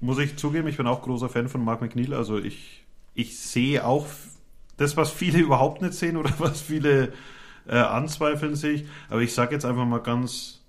[0.00, 2.14] muss ich zugeben, ich bin auch großer Fan von Mark McNeil.
[2.14, 2.82] Also ich,
[3.14, 4.06] ich sehe auch
[4.76, 7.12] das, was viele überhaupt nicht sehen oder was viele
[7.66, 8.84] äh, anzweifeln, sehe ich.
[9.08, 10.62] Aber ich sage jetzt einfach mal ganz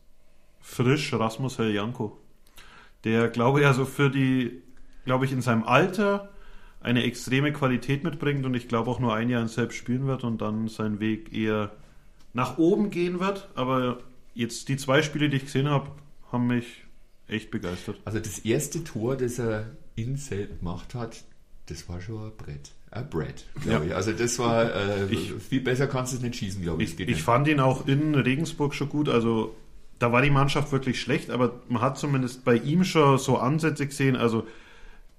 [0.61, 2.17] frisch Rasmus Heljanko.
[3.03, 4.63] Der, glaube ich, also für die,
[5.05, 6.29] glaube ich, in seinem Alter
[6.81, 10.23] eine extreme Qualität mitbringt und ich glaube auch nur ein Jahr in selbst spielen wird
[10.23, 11.71] und dann seinen Weg eher
[12.33, 13.49] nach oben gehen wird.
[13.55, 13.99] Aber
[14.35, 15.89] jetzt die zwei Spiele, die ich gesehen habe,
[16.31, 16.83] haben mich
[17.27, 17.99] echt begeistert.
[18.05, 21.23] Also das erste Tor, das er in Selb gemacht hat,
[21.67, 22.74] das war schon ein Brett.
[22.95, 23.91] Ein Brett, glaube Ja.
[23.91, 23.95] ich.
[23.95, 26.93] Also das war, äh, Ich- viel besser kannst du es nicht schießen, glaube ich.
[26.93, 27.21] Ich, ich nicht.
[27.21, 29.09] fand ihn auch in Regensburg schon gut.
[29.09, 29.53] Also
[29.99, 33.85] da war die Mannschaft wirklich schlecht, aber man hat zumindest bei ihm schon so Ansätze
[33.85, 34.47] gesehen, also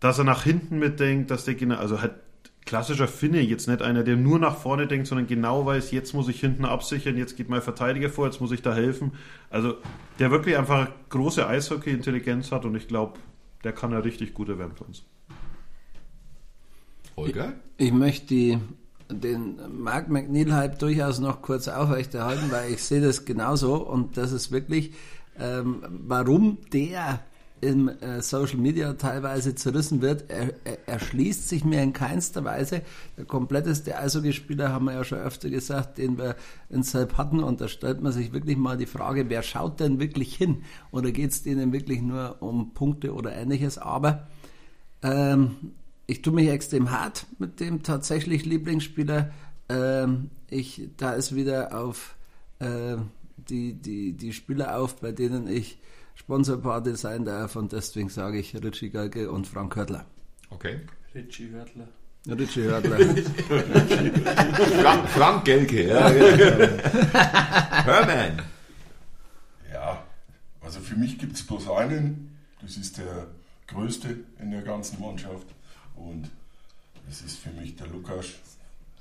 [0.01, 2.12] dass er nach hinten mitdenkt, dass der genau, also halt
[2.64, 6.29] klassischer Finne, jetzt nicht einer, der nur nach vorne denkt, sondern genau weiß, jetzt muss
[6.29, 9.12] ich hinten absichern, jetzt geht mein Verteidiger vor, jetzt muss ich da helfen.
[9.51, 9.74] Also
[10.18, 13.18] der wirklich einfach große Eishockey-Intelligenz hat und ich glaube,
[13.64, 15.05] der kann ja richtig gut werden für uns.
[17.16, 17.54] Holger?
[17.78, 18.58] Ich möchte die,
[19.10, 24.52] den Mark McNeil-Hype durchaus noch kurz aufrechterhalten, weil ich sehe das genauso und das ist
[24.52, 24.92] wirklich,
[25.38, 27.20] ähm, warum der
[27.60, 30.30] im äh, Social Media teilweise zerrissen wird.
[30.30, 32.82] Er, er, er schließt sich mir in keinster Weise.
[33.16, 36.36] Der kompletteste Eishockeyspieler haben wir ja schon öfter gesagt, den wir
[36.68, 37.42] in Selb hatten.
[37.42, 40.64] Und da stellt man sich wirklich mal die Frage, wer schaut denn wirklich hin?
[40.90, 43.78] Oder geht es denen wirklich nur um Punkte oder ähnliches?
[43.78, 44.26] Aber
[45.02, 45.56] ähm,
[46.07, 49.32] ich tue mich extrem hart mit dem tatsächlich Lieblingsspieler.
[49.68, 52.16] Ähm, ich, da ist wieder auf
[52.61, 52.96] äh,
[53.36, 55.78] die, die, die Spieler auf, bei denen ich
[56.14, 60.07] Sponsorpartner sein darf und deswegen sage ich Richie Galke und Frank Hörtler.
[60.50, 60.80] Okay.
[61.14, 61.88] Richie Hörtler.
[62.28, 62.98] Richie Hörtler.
[64.82, 66.09] Frank, Frank Gelke, ja.
[67.84, 68.42] Herman.
[69.72, 70.04] Ja,
[70.61, 72.36] also für mich gibt es bloß einen.
[72.61, 73.28] Das ist der
[73.68, 75.46] größte in der ganzen Mannschaft.
[75.97, 76.30] Und
[77.09, 78.26] das ist für mich der Lukas.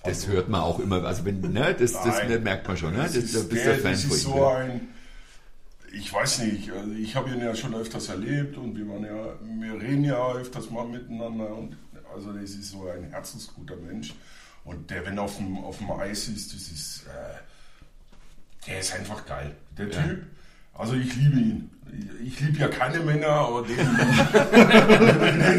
[0.04, 2.44] Das hört man auch immer, also wenn, ne, das, das Nein.
[2.44, 3.04] merkt man schon, ne?
[3.04, 4.32] Das, Das da ist, bist der, der Fan das ist ihm.
[4.32, 4.58] so ja.
[4.58, 4.82] ein,
[5.94, 9.34] ich weiß nicht, also ich habe ihn ja schon öfters erlebt und wir, waren ja,
[9.42, 11.56] wir reden ja öfters mal miteinander.
[11.56, 11.78] Und
[12.14, 14.14] also das ist so ein herzensguter Mensch.
[14.64, 18.94] Und der, wenn er auf dem, auf dem Eis ist, das ist, äh, der ist
[18.94, 19.56] einfach geil.
[19.78, 20.24] Der Typ,
[20.76, 21.70] also ich liebe ihn.
[22.26, 23.86] Ich, liebe ja keine Männer, aber den, den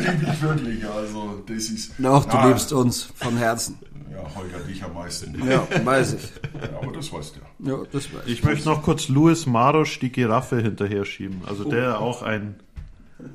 [0.02, 0.86] liebe ich wirklich.
[0.88, 1.92] Also das ist.
[1.98, 3.78] Doch, du Na, liebst uns von Herzen.
[4.12, 5.34] Ja, Holger, dich am meisten.
[5.48, 6.22] Ja, weiß ich.
[6.60, 7.68] Ja, aber das weißt du.
[7.70, 8.32] Ja, das weiß ich.
[8.34, 11.42] Ich möchte noch kurz Louis Marosch die Giraffe hinterher schieben.
[11.46, 12.56] Also der auch ein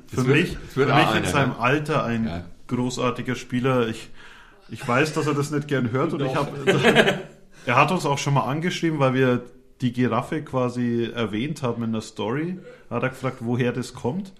[0.08, 1.58] für wird- mich, für mich in einer, seinem ne?
[1.58, 2.44] Alter ein Ja.
[2.68, 3.88] großartiger Spieler.
[3.88, 4.10] Ich,
[4.70, 6.50] ich weiß, dass er das nicht gern hört und ich habe
[7.66, 9.42] er hat uns auch schon mal angeschrieben, weil wir
[9.82, 12.58] die Giraffe quasi erwähnt haben in der Story.
[12.88, 14.32] Hat er gefragt, woher das kommt.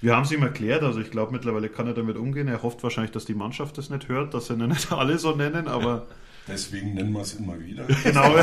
[0.00, 2.48] Wir haben es ihm erklärt, also ich glaube mittlerweile kann er damit umgehen.
[2.48, 5.36] Er hofft wahrscheinlich, dass die Mannschaft das nicht hört, dass sie ihn nicht alle so
[5.36, 6.06] nennen, aber
[6.48, 7.84] Deswegen nennen wir es immer wieder.
[8.02, 8.34] genau.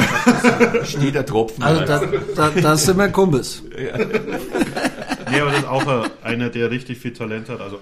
[0.83, 1.63] Steht der Tropfen.
[1.63, 2.01] Also da,
[2.35, 3.63] da, da sind wir Kumpels.
[3.69, 7.59] Nee, aber das ist auch einer, der richtig viel Talent hat.
[7.59, 7.79] Also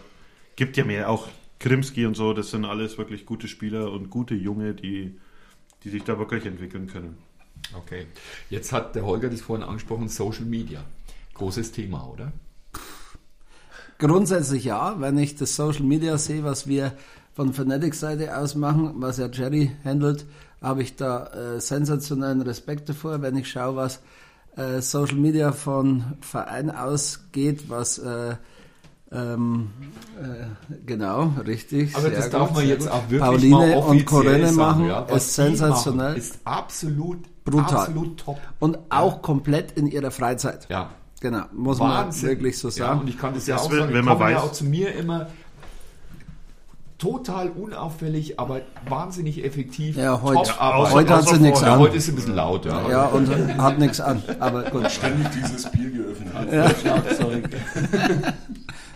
[0.55, 1.27] gibt ja mehr, auch
[1.59, 5.19] Krimski und so, das sind alles wirklich gute Spieler und gute Junge, die,
[5.83, 7.17] die sich da wirklich entwickeln können.
[7.73, 8.07] Okay.
[8.49, 10.83] Jetzt hat der Holger das vorhin angesprochen, Social Media.
[11.33, 12.31] Großes Thema, oder?
[13.97, 16.93] Grundsätzlich ja, wenn ich das Social Media sehe, was wir
[17.33, 20.25] von Fanatics Seite aus machen, was ja Jerry handelt,
[20.61, 24.01] habe ich da äh, sensationellen Respekt davor, wenn ich schaue, was
[24.57, 28.35] äh, Social Media von Verein ausgeht, was äh,
[29.11, 29.69] ähm,
[30.21, 31.95] äh, genau, richtig.
[31.95, 32.91] Aber sehr das darf gut, man sehr jetzt gut.
[32.93, 36.39] auch wirklich Pauline mal und offiziell Corinne sagen, machen, ja, ist die machen, sensationell ist
[36.43, 37.77] absolut Brutal.
[37.77, 38.39] absolut top.
[38.59, 40.67] und auch komplett in ihrer Freizeit.
[40.69, 40.89] Ja.
[41.21, 42.27] Genau, muss Wahnsinn.
[42.27, 42.99] man wirklich so Ja, sagen.
[43.01, 44.51] und ich kann das ja Das auch will- sagen, wenn man kommen ja weiß- auch
[44.51, 45.27] zu mir immer
[46.97, 49.97] total unauffällig, aber wahnsinnig effektiv.
[49.97, 50.93] Ja, heute- Arbeit.
[50.93, 51.79] heute hat sie nichts ja, an.
[51.79, 52.65] heute ist sie ein bisschen laut.
[52.65, 52.89] Ja.
[52.89, 53.27] ja, und
[53.57, 54.23] hat nichts an.
[54.39, 54.89] Aber gut.
[54.91, 56.77] Ständig dieses Bier geöffnet hat.
[56.79, 57.49] Schlagzeug.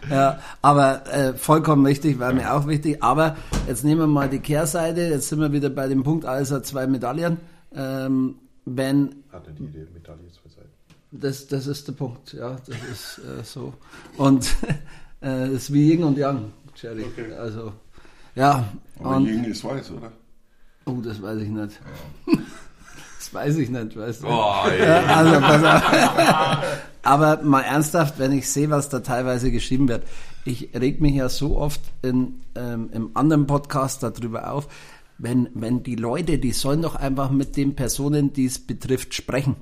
[0.10, 3.04] Ja, aber äh, vollkommen richtig, war mir auch wichtig.
[3.04, 3.38] Aber
[3.68, 5.02] jetzt nehmen wir mal die Kehrseite.
[5.02, 7.38] Jetzt sind wir wieder bei dem Punkt, also zwei Medaillen.
[7.76, 8.36] Ähm,
[8.66, 10.70] wenn Hatte die Idee, Medaille zwei Seiten.
[11.12, 13.74] das, das ist der Punkt, ja, das ist äh, so.
[14.18, 14.46] Und
[15.22, 17.06] äh, das ist wie Yin und Yang, Jerry.
[17.38, 17.74] Also
[18.36, 20.12] ja, Aber und Jing ist weiß, oder?
[20.86, 21.80] oh, das weiß ich nicht.
[23.32, 24.28] Das weiß ich nicht, weißt du.
[24.28, 24.64] Oh.
[24.80, 26.64] Ja, also, pass auf.
[27.04, 30.04] Aber mal ernsthaft, wenn ich sehe, was da teilweise geschrieben wird.
[30.46, 34.68] Ich reg mich ja so oft in, ähm, im anderen Podcast darüber auf,
[35.20, 39.58] wenn, wenn die Leute, die sollen doch einfach mit den Personen, die es betrifft, sprechen.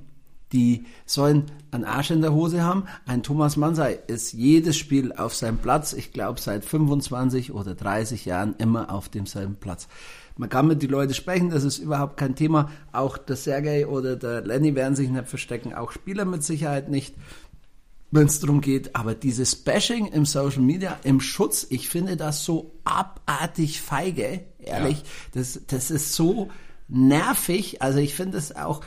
[0.54, 2.86] Die sollen einen Arsch in der Hose haben.
[3.06, 8.24] Ein Thomas Mansei ist jedes Spiel auf seinem Platz, ich glaube seit 25 oder 30
[8.24, 9.90] Jahren immer auf demselben Platz.
[10.38, 12.72] Man kann mit den Leuten sprechen, das ist überhaupt kein Thema.
[12.92, 17.16] Auch der Sergei oder der Lenny werden sich nicht verstecken, auch Spieler mit Sicherheit nicht,
[18.12, 18.96] wenn es darum geht.
[18.96, 25.04] Aber dieses Bashing im Social Media, im Schutz, ich finde das so abartig feige, ehrlich.
[25.34, 26.50] Das, das ist so
[26.88, 27.82] nervig.
[27.82, 28.82] Also ich finde es auch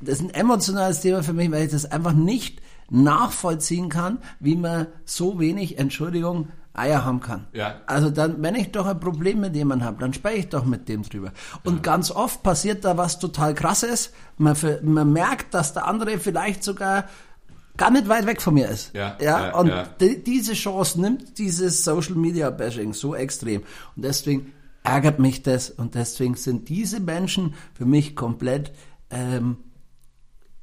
[0.00, 4.56] das ist ein emotionales Thema für mich, weil ich das einfach nicht nachvollziehen kann, wie
[4.56, 6.48] man so wenig, Entschuldigung,
[6.78, 7.46] Eier haben kann.
[7.52, 7.76] Ja.
[7.86, 10.88] Also dann, wenn ich doch ein Problem mit jemandem habe, dann spreche ich doch mit
[10.88, 11.32] dem drüber.
[11.64, 14.12] Und ganz oft passiert da was total krasses.
[14.38, 17.04] Man, man merkt, dass der andere vielleicht sogar
[17.76, 18.94] gar nicht weit weg von mir ist.
[18.94, 19.84] Ja, ja, ja, und ja.
[20.00, 23.62] die- diese Chance nimmt dieses Social Media Bashing so extrem.
[23.96, 24.52] Und deswegen
[24.82, 28.72] ärgert mich das und deswegen sind diese Menschen für mich komplett
[29.10, 29.58] ähm,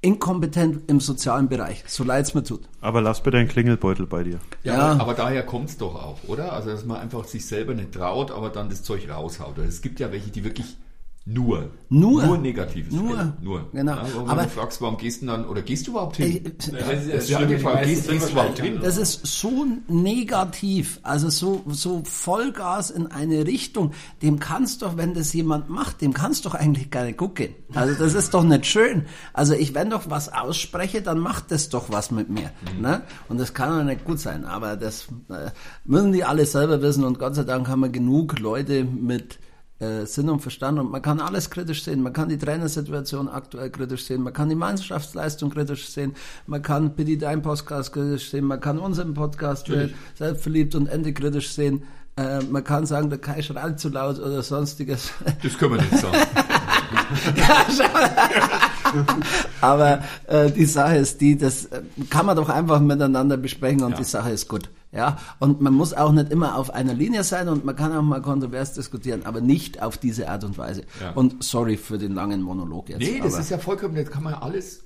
[0.03, 2.61] inkompetent im sozialen Bereich, so leid es mir tut.
[2.81, 4.39] Aber lass bitte einen Klingelbeutel bei dir.
[4.63, 4.91] Ja, Ja.
[4.91, 6.53] Aber, aber daher kommt's doch auch, oder?
[6.53, 9.57] Also, dass man einfach sich selber nicht traut, aber dann das Zeug raushaut.
[9.59, 10.77] Es gibt ja welche, die wirklich
[11.25, 12.25] nur, Nur.
[12.25, 13.17] nur Negatives Nur.
[13.17, 13.33] reden.
[13.41, 13.69] Nur.
[13.71, 13.95] Genau.
[13.95, 16.31] Ja, aber du fragst, warum gehst du dann, oder gehst du überhaupt hin?
[16.33, 18.79] Ey, das das ist ja meisten gehst, gehst du überhaupt hin?
[18.81, 23.93] Das ist so negativ, also so, so Vollgas in eine Richtung.
[24.21, 27.55] Dem kannst doch, wenn das jemand macht, dem kannst doch eigentlich gar nicht gucken.
[27.73, 29.05] Also das ist doch nicht schön.
[29.31, 32.51] Also ich, wenn doch was ausspreche, dann macht das doch was mit mir.
[32.81, 33.01] Ne?
[33.29, 34.43] Und das kann doch nicht gut sein.
[34.43, 35.51] Aber das äh,
[35.85, 37.05] müssen die alle selber wissen.
[37.05, 39.39] Und Gott sei Dank haben wir genug Leute mit
[39.83, 42.01] äh, Sinn und Verstand und man kann alles kritisch sehen.
[42.01, 46.15] Man kann die Trainersituation aktuell kritisch sehen, man kann die Mannschaftsleistung kritisch sehen,
[46.47, 51.13] man kann bitte dein Podcast kritisch sehen, man kann unseren Podcast äh, selbstverliebt und Ende
[51.13, 51.83] kritisch sehen.
[52.15, 55.11] Äh, man kann sagen, der Kai schreit zu laut oder sonstiges.
[55.41, 56.15] Das können wir nicht sagen.
[59.61, 63.91] Aber äh, die Sache ist die, das äh, kann man doch einfach miteinander besprechen und
[63.91, 63.97] Ja.
[63.97, 64.69] die Sache ist gut.
[64.93, 68.03] Ja, und man muss auch nicht immer auf einer Linie sein und man kann auch
[68.03, 70.83] mal kontrovers diskutieren, aber nicht auf diese Art und Weise.
[71.01, 71.11] Ja.
[71.11, 72.99] Und sorry für den langen Monolog jetzt.
[72.99, 74.83] Nee, das aber ist ja vollkommen, das kann man alles.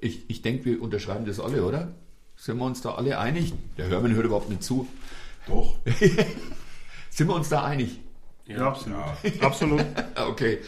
[0.00, 1.94] Ich, ich denke, wir unterschreiben das alle, oder?
[2.36, 3.54] Sind wir uns da alle einig?
[3.78, 4.86] Der Hörmann hört überhaupt nicht zu.
[5.46, 5.76] Doch.
[7.10, 8.00] Sind wir uns da einig?
[8.46, 8.98] Ja, absolut.
[9.40, 9.84] absolut.
[10.28, 10.58] Okay.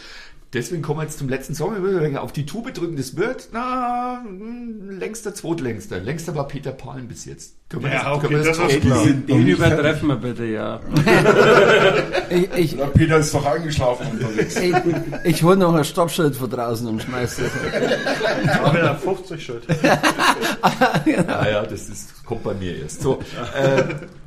[0.52, 1.72] Deswegen kommen wir jetzt zum letzten Song.
[1.74, 2.96] Wir müssen auf die Tube drücken.
[2.96, 6.00] Das wird, na, hm, längster, zweitlängster.
[6.00, 7.54] Längster war Peter Pan bis jetzt.
[7.68, 9.06] Können wir Ja, okay, können wir das ist top- klar.
[9.06, 10.80] Den übertreffen wir bitte, ja.
[12.30, 14.56] ich, ich, Der Peter ist doch eingeschlafen unterwegs.
[14.60, 14.74] ich,
[15.22, 18.58] ich hole noch ein Stoppschild von draußen und schmeiß das.
[18.60, 19.62] Aber ja, 50 Schritt.
[19.84, 23.02] Ja, ja, das ist, kommt bei mir erst.
[23.02, 23.20] So,
[23.56, 23.84] äh,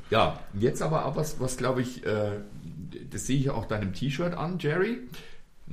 [0.10, 2.32] ja, jetzt aber auch was, was glaube ich, äh,
[3.12, 5.00] das sehe ich auch deinem T-Shirt an, Jerry.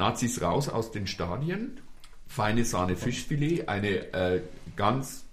[0.01, 1.78] Nazis raus aus den Stadien.
[2.26, 4.40] Feine Sahne Fischfilet, eine äh,
[4.76, 5.26] ganz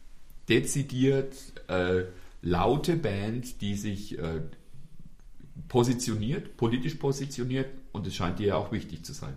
[0.49, 1.35] dezidiert
[1.67, 2.03] äh,
[2.41, 4.41] laute Band, die sich äh,
[5.67, 9.33] positioniert, politisch positioniert und es scheint dir ja auch wichtig zu sein.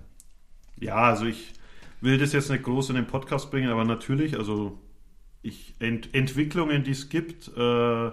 [0.78, 1.52] Ja, also ich
[2.00, 4.78] will das jetzt nicht groß in den Podcast bringen, aber natürlich, also
[5.42, 8.10] ich Ent Entwicklungen, die es gibt äh,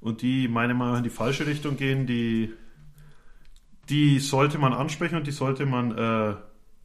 [0.00, 2.52] und die meiner Meinung nach in die falsche Richtung gehen, die
[3.88, 6.34] die sollte man ansprechen und die sollte man äh,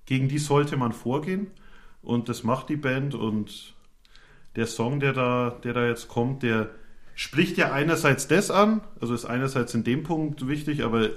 [0.05, 1.47] gegen die sollte man vorgehen
[2.01, 3.75] und das macht die Band und
[4.55, 6.69] der Song, der da der da jetzt kommt, der
[7.15, 11.09] spricht ja einerseits das an, also ist einerseits in dem Punkt wichtig, aber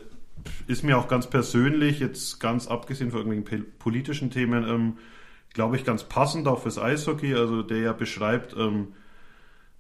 [0.66, 4.98] ist mir auch ganz persönlich, jetzt ganz abgesehen von irgendwelchen politischen Themen, ähm,
[5.52, 7.34] glaube ich, ganz passend auch fürs Eishockey.
[7.34, 8.88] Also der ja beschreibt, ähm,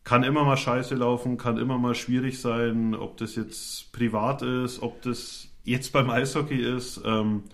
[0.04, 4.82] kann immer mal scheiße laufen, kann immer mal schwierig sein, ob das jetzt privat ist,
[4.82, 7.00] ob das jetzt beim Eishockey ist.
[7.04, 7.44] Ähm,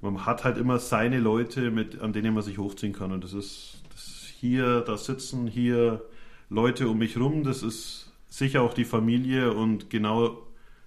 [0.00, 3.12] man hat halt immer seine Leute, mit, an denen man sich hochziehen kann.
[3.12, 6.02] Und das ist, das hier, da sitzen hier
[6.48, 10.46] Leute um mich rum, das ist sicher auch die Familie und genau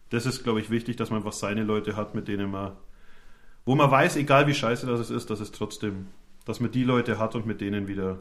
[0.09, 2.73] das ist, glaube ich, wichtig, dass man einfach seine Leute hat, mit denen man,
[3.65, 6.07] wo man weiß, egal wie scheiße das ist, dass es trotzdem,
[6.45, 8.19] dass man die Leute hat und mit denen wieder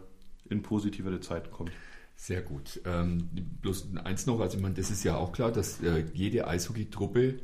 [0.51, 1.73] in positivere Zeiten kommt.
[2.17, 2.81] Sehr gut.
[2.85, 3.29] Ähm,
[3.63, 7.39] bloß eins noch, also ich meine, das ist ja auch klar, dass äh, jede Eishockey-Truppe,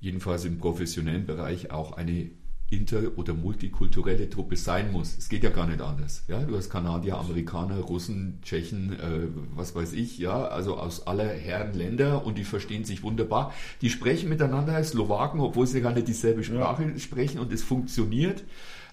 [0.00, 2.30] jedenfalls im professionellen Bereich, auch eine
[2.68, 5.16] inter- oder multikulturelle Truppe sein muss.
[5.16, 6.24] Es geht ja gar nicht anders.
[6.26, 11.28] Ja, du hast Kanadier, Amerikaner, Russen, Tschechen, äh, was weiß ich, ja, also aus aller
[11.28, 13.54] Herren Länder und die verstehen sich wunderbar.
[13.82, 18.42] Die sprechen miteinander Slowaken, obwohl sie gar nicht dieselbe Sprache sprechen und es funktioniert.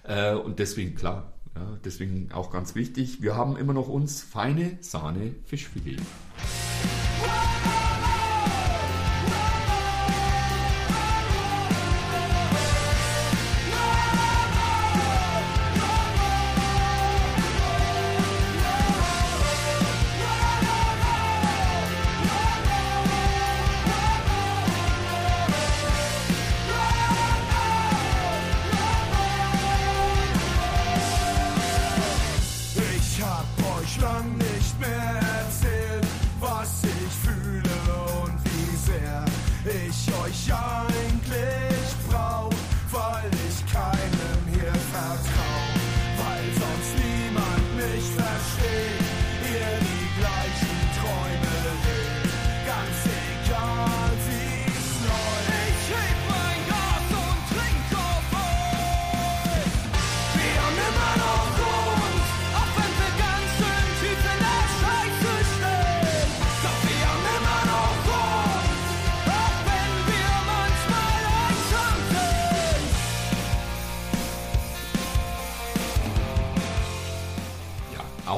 [0.04, 4.78] Äh, und deswegen klar, ja, deswegen auch ganz wichtig, wir haben immer noch uns feine
[4.80, 5.98] Sahne Fischfilet.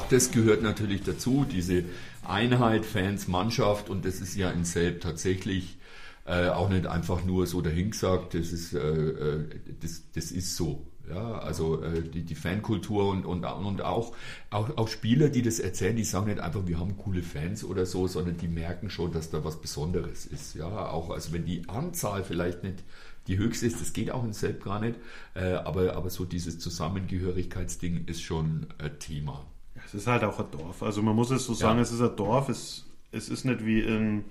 [0.07, 1.85] Auch das gehört natürlich dazu, diese
[2.27, 5.79] Einheit, Fans, Mannschaft und das ist ja in Selb tatsächlich
[6.27, 9.45] äh, auch nicht einfach nur so dahingesagt, das ist, äh, äh,
[9.81, 10.87] das, das ist so.
[11.09, 14.13] Ja, also äh, die, die Fankultur und, und, und auch,
[14.51, 17.87] auch, auch Spieler, die das erzählen, die sagen nicht einfach, wir haben coole Fans oder
[17.87, 20.57] so, sondern die merken schon, dass da was Besonderes ist.
[20.57, 22.83] Ja, auch also wenn die Anzahl vielleicht nicht
[23.29, 24.97] die höchste ist, das geht auch in Selb gar nicht,
[25.35, 29.47] äh, aber, aber so dieses Zusammengehörigkeitsding ist schon ein Thema.
[29.87, 30.83] Es ist halt auch ein Dorf.
[30.83, 31.83] Also man muss es so sagen, Ja.
[31.83, 32.49] es ist ein Dorf.
[32.49, 34.25] Es, es ist nicht wie in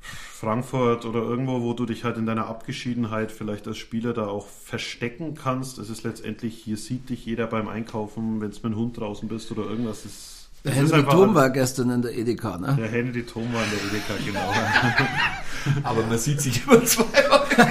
[0.00, 4.46] Frankfurt oder irgendwo, wo du dich halt in deiner Abgeschiedenheit vielleicht als Spieler da auch
[4.46, 5.78] verstecken kannst.
[5.78, 9.28] Es ist letztendlich, hier sieht dich jeder beim Einkaufen, wenn du mit dem Hund draußen
[9.28, 10.04] bist oder irgendwas.
[10.04, 12.76] Es, Der es Henry Thom alles- war gestern in der Edeka, ne?
[12.78, 14.52] Der Henry Thom war in der Edeka, genau.
[15.88, 17.62] Aber man sieht sich über zwei Wochen.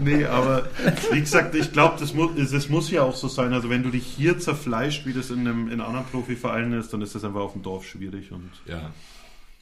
[0.00, 0.68] Nee, aber
[1.12, 3.52] wie gesagt, ich glaube, das, mu das muss ja auch so sein.
[3.52, 7.02] Also wenn du dich hier zerfleischt, wie das in, einem, in anderen Profivereinen ist, dann
[7.02, 8.92] ist das einfach auf dem Dorf schwierig und Ja,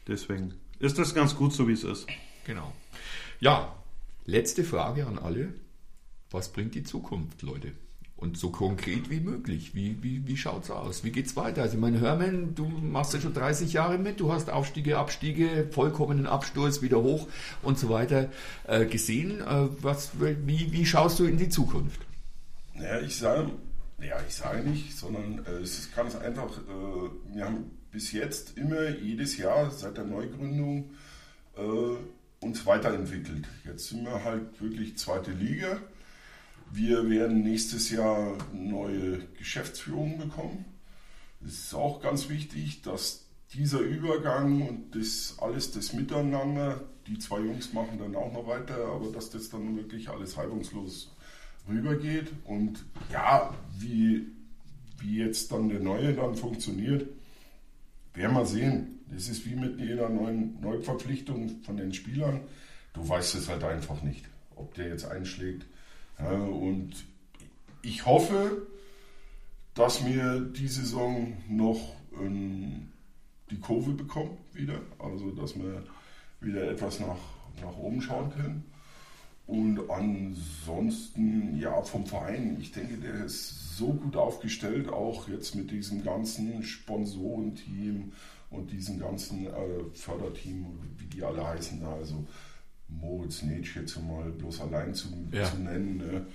[0.07, 2.07] deswegen ist das ganz gut so, wie es ist.
[2.45, 2.72] genau.
[3.41, 3.74] Ja,
[4.24, 5.55] letzte Frage an alle.
[6.30, 7.72] Was bringt die Zukunft, Leute?
[8.26, 9.76] Und so konkret wie möglich.
[9.76, 11.04] Wie, wie, wie schaut's aus?
[11.04, 11.62] Wie geht's weiter?
[11.62, 14.18] Also, ich meine, Hermann, du machst ja schon 30 Jahre mit.
[14.18, 17.28] Du hast Aufstiege, Abstiege, vollkommenen Absturz, wieder hoch
[17.62, 18.28] und so weiter
[18.66, 19.42] äh, gesehen.
[19.42, 22.00] Äh, was, wie, wie schaust du in die Zukunft?
[22.74, 23.48] Naja, ich sage,
[24.00, 28.58] ja, ich sage nicht, sondern äh, es ist ganz einfach, äh, wir haben bis jetzt
[28.58, 30.90] immer jedes Jahr seit der Neugründung
[31.56, 33.46] äh, uns weiterentwickelt.
[33.64, 35.78] Jetzt sind wir halt wirklich zweite Liga.
[36.72, 40.64] Wir werden nächstes Jahr neue Geschäftsführung bekommen.
[41.44, 47.40] Es ist auch ganz wichtig, dass dieser Übergang und das alles das Miteinander, die zwei
[47.40, 51.12] Jungs machen dann auch noch weiter, aber dass das dann wirklich alles reibungslos
[51.68, 52.32] rübergeht.
[52.44, 54.26] Und ja, wie,
[54.98, 57.08] wie jetzt dann der neue dann funktioniert,
[58.14, 58.98] werden wir sehen.
[59.10, 62.40] Das ist wie mit jeder neuen Neuverpflichtung von den Spielern.
[62.92, 64.24] Du weißt es halt einfach nicht,
[64.56, 65.66] ob der jetzt einschlägt.
[66.18, 67.04] Ja, und
[67.82, 68.66] ich hoffe,
[69.74, 72.88] dass wir die Saison noch ähm,
[73.50, 74.80] die Kurve bekommen wieder.
[74.98, 75.84] Also, dass wir
[76.40, 77.18] wieder etwas nach,
[77.62, 78.64] nach oben schauen können.
[79.46, 85.70] Und ansonsten, ja, vom Verein, ich denke, der ist so gut aufgestellt, auch jetzt mit
[85.70, 88.12] diesem ganzen Sponsorenteam
[88.50, 90.66] und diesem ganzen äh, Förderteam,
[90.98, 92.26] wie die alle heißen da, also
[92.89, 95.45] Moritz Netsch jetzt mal bloß allein zu, Ja.
[95.45, 96.26] zu nennen, ne?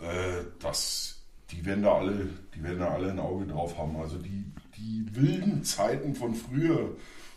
[0.00, 3.96] äh, dass die werden da alle, die werden da alle ein Auge drauf haben.
[3.96, 4.44] Also die,
[4.76, 6.90] die wilden Zeiten von früher,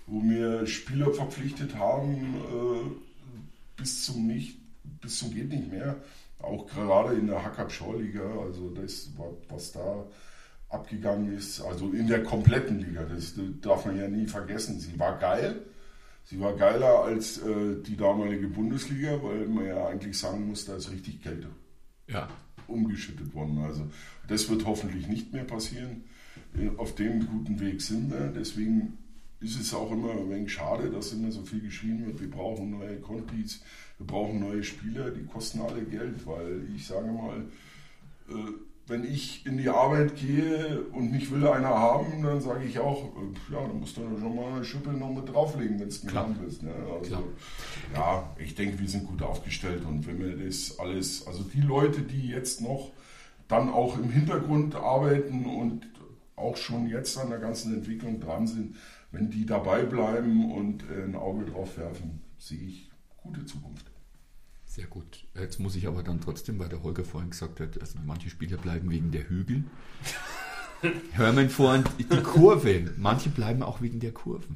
[0.08, 2.92] wo wir Spieler verpflichtet haben, äh,
[3.78, 4.58] bis zum nicht,
[5.02, 5.96] bis zum geht nicht mehr.
[6.40, 10.06] Auch gerade in der Hackab-Schau-Liga, also das, wa- was da
[10.70, 14.80] abgegangen ist, also in der kompletten Liga, das darf man ja nie vergessen.
[14.80, 15.62] Sie war geil.
[16.30, 20.76] Sie war geiler als äh, die damalige Bundesliga, weil man ja eigentlich sagen muss, da
[20.76, 21.48] ist richtig Kälte
[22.08, 22.28] Ja.
[22.68, 23.58] umgeschüttet worden.
[23.64, 23.88] Also
[24.28, 26.04] das wird hoffentlich nicht mehr passieren.
[26.56, 28.28] Äh, Auf dem guten Weg sind wir.
[28.28, 29.00] Deswegen
[29.40, 32.70] ist es auch immer ein wenig schade, dass immer so viel geschrien wird, wir brauchen
[32.78, 33.64] neue Kontis,
[33.98, 37.44] wir brauchen neue Spieler, die kosten alle Geld, weil ich sage mal,
[38.30, 38.52] äh,
[38.90, 43.04] wenn ich in die Arbeit gehe und mich will einer haben, dann sage ich auch,
[43.04, 46.24] äh, ja, dann musst du schon mal eine Schippe noch mit drauflegen, wenn mich Klar.
[46.24, 46.64] haben willst.
[46.64, 46.72] Ne?
[47.00, 47.24] Also,
[47.94, 52.02] ja, ich denke, wir sind gut aufgestellt und wenn wir das alles, also die Leute,
[52.02, 52.92] die jetzt noch
[53.48, 55.88] dann auch im Hintergrund arbeiten und
[56.36, 58.76] auch schon jetzt an der ganzen Entwicklung dran sind,
[59.12, 63.89] wenn die dabei bleiben und äh, ein Auge drauf werfen, sehe ich gute Zukunft.
[64.80, 65.26] Sehr gut.
[65.38, 68.56] Jetzt muss ich aber dann trotzdem, weil der Holger vorhin gesagt hat, also manche Spieler
[68.56, 69.66] bleiben wegen der Hügel.
[71.12, 72.90] Hörmann vorhin, die Kurve.
[72.96, 74.56] Manche bleiben auch wegen der Kurven.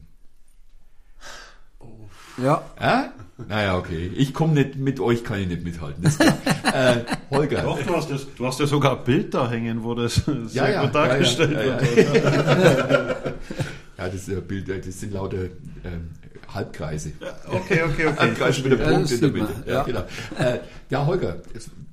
[2.37, 3.11] Ja, Ja?
[3.49, 4.11] Naja, okay.
[4.15, 6.01] Ich komme nicht, mit euch kann ich nicht mithalten.
[6.01, 7.63] Das äh, Holger.
[7.63, 10.15] Doch, du hast, das, du hast ja sogar ein Bild da hängen, wo das
[10.45, 13.35] sehr Ja, ja, gut ja, dargestellt ja, ja, wird.
[13.97, 15.43] Ja, das ist ja Bild, das sind lauter
[15.83, 16.11] ähm,
[16.53, 17.13] Halbkreise.
[17.47, 18.15] Okay, okay, okay.
[18.17, 19.53] Halbkreis mit der Ja, Punkt in der Mitte.
[19.65, 19.83] Ja, ja.
[19.83, 20.03] genau.
[20.37, 21.37] Äh, ja, Holger,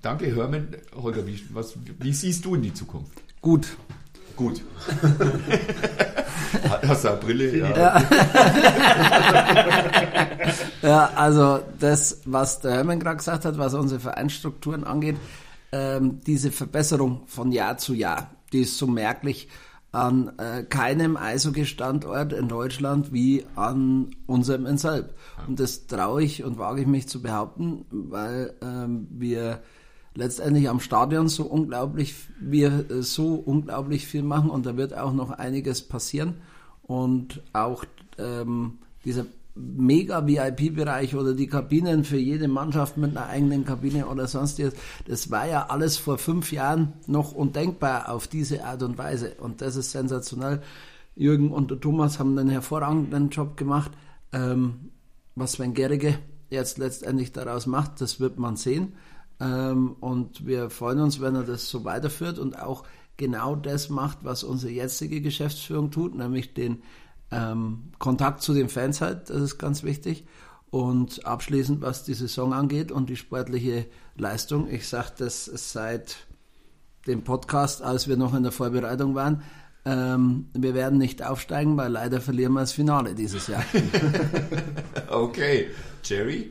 [0.03, 0.69] danke Hermann.
[0.95, 3.13] Holger, wie, was, wie siehst du in die Zukunft?
[3.41, 3.69] gut.
[4.37, 4.63] Gut.
[6.87, 7.57] Hast du eine Brille?
[7.59, 8.03] Ja.
[10.83, 15.17] Ja, also das, was der Hermann gerade gesagt hat, was unsere Vereinsstrukturen angeht,
[15.73, 19.49] ähm, diese Verbesserung von Jahr zu Jahr, die ist so merklich
[19.93, 25.15] an äh, keinem Eishockey-Standort in Deutschland wie an unserem in.
[25.49, 29.61] Und das traue ich und wage ich mich zu behaupten, weil ähm, wir
[30.15, 35.13] letztendlich am Stadion so unglaublich, wir äh, so unglaublich viel machen und da wird auch
[35.13, 36.37] noch einiges passieren
[36.83, 37.85] und auch
[38.19, 39.27] ähm, dieser
[39.61, 44.75] mega VIP-Bereich oder die Kabinen für jede Mannschaft mit einer eigenen Kabine oder sonstiges,
[45.07, 49.61] das war ja alles vor fünf Jahren noch undenkbar auf diese Art und Weise und
[49.61, 50.63] das ist sensationell.
[51.17, 53.91] Jürgen und der Thomas haben einen hervorragenden Job gemacht.
[54.33, 54.91] Ähm,
[55.35, 56.19] was Sven Gerige
[56.51, 58.95] jetzt letztendlich daraus macht, das wird man sehen.
[59.41, 62.85] Ähm, und wir freuen uns, wenn er das so weiterführt und auch
[63.17, 66.83] genau das macht, was unsere jetzige Geschäftsführung tut, nämlich den
[67.31, 70.27] ähm, Kontakt zu den Fans halt, das ist ganz wichtig.
[70.71, 76.17] Und abschließend, was die Saison angeht und die sportliche Leistung, ich sage das seit
[77.07, 79.43] dem Podcast, als wir noch in der Vorbereitung waren,
[79.85, 83.65] ähm, wir werden nicht aufsteigen, weil leider verlieren wir das Finale dieses Jahr.
[85.09, 85.69] okay.
[86.05, 86.51] Jerry?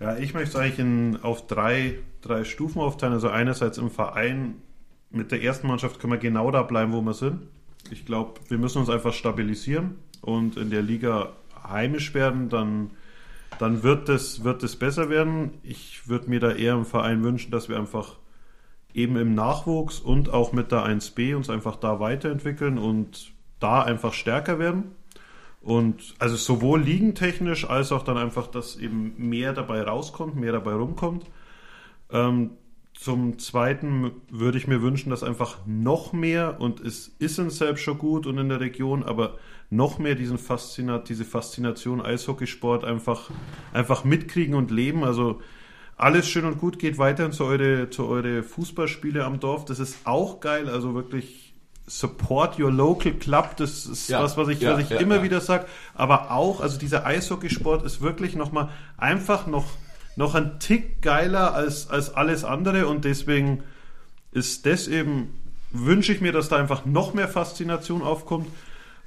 [0.00, 3.12] Ja, ich möchte es eigentlich in, auf drei, drei Stufen aufteilen.
[3.12, 4.56] Also einerseits im Verein
[5.10, 7.42] mit der ersten Mannschaft können wir genau da bleiben, wo wir sind.
[7.90, 11.32] Ich glaube, wir müssen uns einfach stabilisieren und in der Liga
[11.62, 12.90] heimisch werden, dann,
[13.58, 15.52] dann wird es wird es besser werden.
[15.62, 18.16] Ich würde mir da eher im Verein wünschen, dass wir einfach
[18.94, 24.12] eben im Nachwuchs und auch mit der 1B uns einfach da weiterentwickeln und da einfach
[24.12, 24.92] stärker werden.
[25.60, 30.74] Und also sowohl liegentechnisch als auch dann einfach, dass eben mehr dabei rauskommt, mehr dabei
[30.74, 31.24] rumkommt.
[32.10, 32.50] Ähm,
[33.04, 37.82] zum Zweiten würde ich mir wünschen, dass einfach noch mehr, und es ist in selbst
[37.82, 39.36] schon gut und in der Region, aber
[39.68, 43.30] noch mehr diesen Faszinat, diese Faszination Eishockeysport einfach,
[43.74, 45.04] einfach mitkriegen und leben.
[45.04, 45.42] Also
[45.98, 49.66] alles schön und gut, geht weiterhin zu eure, zu eure Fußballspiele am Dorf.
[49.66, 51.52] Das ist auch geil, also wirklich
[51.86, 55.22] support your local club, das ist ja, was, was ich, ja, was ich ja, immer
[55.22, 55.66] wieder sage.
[55.94, 59.66] Aber auch, also dieser Eishockeysport ist wirklich nochmal einfach noch,
[60.16, 63.62] noch ein Tick geiler als, als alles andere und deswegen
[64.32, 65.40] ist das eben,
[65.70, 68.48] wünsche ich mir, dass da einfach noch mehr Faszination aufkommt.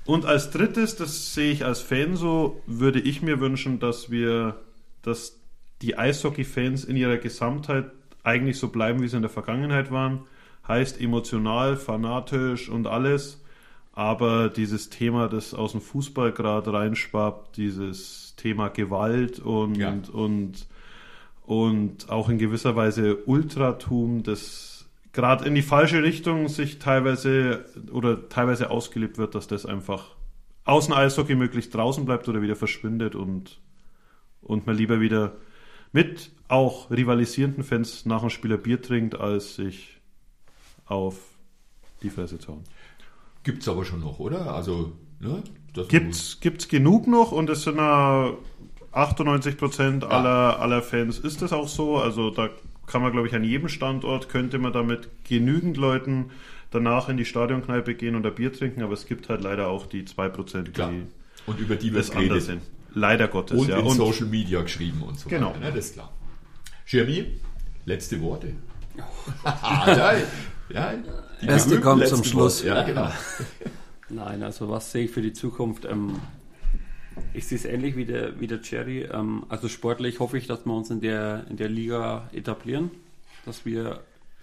[0.06, 4.56] Und als drittes, das sehe ich als Fan so, würde ich mir wünschen, dass wir,
[5.02, 5.38] dass
[5.82, 7.92] die Eishockey-Fans in ihrer Gesamtheit
[8.24, 10.22] eigentlich so bleiben, wie sie in der Vergangenheit waren
[10.68, 13.42] heißt emotional, fanatisch und alles.
[13.94, 19.98] Aber dieses Thema, das aus dem Fußball gerade reinschwappt, dieses Thema Gewalt und, ja.
[20.14, 20.68] und,
[21.48, 28.28] und auch in gewisser Weise Ultratum, das gerade in die falsche Richtung sich teilweise oder
[28.28, 30.18] teilweise ausgelebt wird, dass das einfach
[30.66, 33.62] außen Eishockey möglichst draußen bleibt oder wieder verschwindet und,
[34.42, 35.38] und man lieber wieder
[35.94, 40.02] mit auch rivalisierenden Fans nach dem Spieler Bier trinkt, als sich
[40.86, 41.16] auf
[42.04, 42.64] die Fresse zu hauen.
[43.44, 44.54] Gibt es aber schon noch, oder?
[44.54, 44.92] Also,
[45.22, 45.42] ne?
[45.88, 48.34] Gibt es genug noch und es sind ja
[48.92, 50.10] 98 Prozent ja.
[50.10, 51.98] aller, aller Fans ist es auch so.
[51.98, 52.50] Also da
[52.86, 56.32] kann man, glaube ich, an jedem Standort könnte man damit genügend Leuten
[56.72, 59.86] danach in die Stadionkneipe gehen und ein Bier trinken, aber es gibt halt leider auch
[59.86, 61.04] die 2 Prozent, die
[61.46, 62.62] und über die wir anders sind.
[62.94, 63.60] Leider Gottes.
[63.60, 63.80] Und ja.
[63.80, 65.50] in und Social Media geschrieben und so genau.
[65.50, 65.60] weiter.
[65.60, 65.72] Ne?
[65.74, 66.12] Das ist klar.
[66.86, 67.40] Jeremy,
[67.86, 68.54] letzte Worte.
[69.46, 70.14] ja,
[70.70, 70.94] ja,
[71.42, 72.64] die Beste kommt zum Schluss.
[72.64, 73.10] Ja, genau.
[74.10, 75.86] Nein, also was sehe ich für die Zukunft?
[75.86, 76.16] Ähm,
[77.34, 79.04] ich sehe es ähnlich wie der, wie der Jerry.
[79.04, 82.92] Ähm, also sportlich hoffe ich, dass wir uns in der, in der Liga etablieren,
[83.46, 84.02] dass wir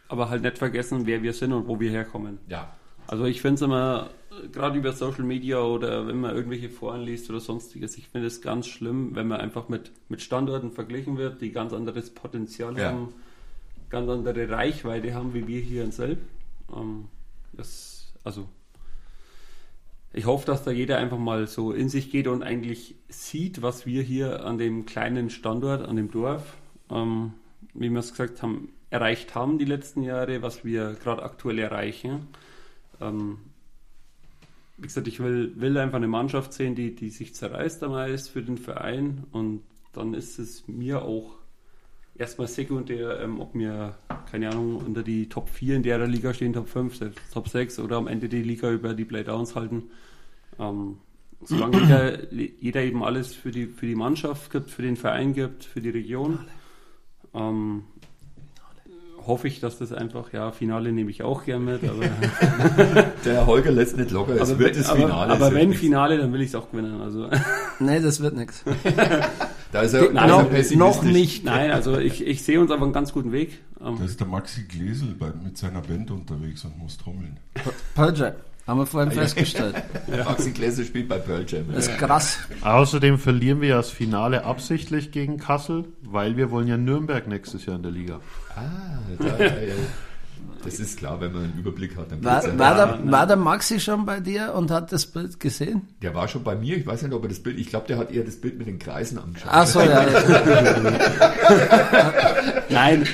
[0.09, 2.39] aber halt nicht vergessen, wer wir sind und wo wir herkommen.
[2.49, 2.75] Ja.
[3.07, 4.11] Also ich finde es immer,
[4.53, 8.41] gerade über Social Media oder wenn man irgendwelche Foren liest oder sonstiges, ich finde es
[8.41, 12.91] ganz schlimm, wenn man einfach mit, mit Standorten verglichen wird, die ganz anderes Potenzial ja.
[12.91, 13.15] haben
[13.95, 16.19] ganz andere Reichweite haben wie wir hier in Selb.
[16.75, 17.07] Ähm,
[17.53, 18.49] das, also
[20.15, 23.85] ich hoffe, dass da jeder einfach mal so in sich geht und eigentlich sieht, was
[23.85, 26.57] wir hier an dem kleinen Standort, an dem Dorf,
[26.89, 27.35] ähm,
[27.75, 32.29] wie wir es gesagt haben, erreicht haben die letzten Jahre, was wir gerade aktuell erreichen.
[33.01, 33.39] Ähm,
[34.77, 38.29] wie gesagt, ich will, will einfach eine Mannschaft sehen, die, die sich zerreißt am Eis
[38.29, 39.63] für den Verein und
[39.93, 41.33] dann ist es mir auch
[42.17, 43.97] erstmal sekundär, ähm, ob wir,
[44.31, 47.01] keine Ahnung, unter die Top 4 in der Liga stehen, Top 5,
[47.33, 49.85] Top 6 oder am Ende die Liga über die Playdowns halten.
[50.59, 50.99] Ähm,
[51.43, 55.65] solange jeder, jeder, eben alles für die, für die Mannschaft gibt, für den Verein gibt,
[55.65, 56.41] für die Region,
[57.35, 57.85] ähm,
[59.27, 61.81] hoffe ich, dass das einfach, ja, Finale nehme ich auch gern mit.
[61.83, 62.05] Aber
[63.25, 65.33] Der Holger lässt nicht locker, es wird das Finale.
[65.33, 67.01] Aber, aber wenn Finale, dann will ich es auch gewinnen.
[67.01, 67.29] Also.
[67.81, 68.65] Nee, das wird nichts.
[69.75, 71.45] Da ist er Nein, noch, noch nicht.
[71.45, 73.59] Nein, also ich, ich sehe uns aber einen ganz guten Weg.
[73.85, 77.41] Ähm, da ist der Maxi Glesel bei, mit seiner Band unterwegs und muss trommeln.
[77.97, 78.37] Project.
[78.69, 79.75] Haben wir vorhin festgestellt.
[80.25, 81.65] Maxi Gläser spielt bei Pearl Jam.
[81.73, 82.39] Das ist krass.
[82.63, 87.67] Außerdem verlieren wir ja das Finale absichtlich gegen Kassel, weil wir wollen ja Nürnberg nächstes
[87.67, 88.21] Jahr in der Liga.
[88.55, 88.63] Ah,
[89.19, 89.75] da, ja, ja.
[90.65, 92.11] Das ist klar, wenn man einen Überblick hat.
[92.11, 92.59] Dann War, ja.
[92.59, 95.83] war, der, war der Maxi schon bei dir und hat das Bild gesehen?
[96.01, 97.99] Der war schon bei mir, ich weiß nicht, ob er das Bild, ich glaube, der
[97.99, 99.51] hat eher das Bild mit den Kreisen angeschaut.
[99.53, 100.07] Ach so, ja.
[102.71, 103.07] Nein.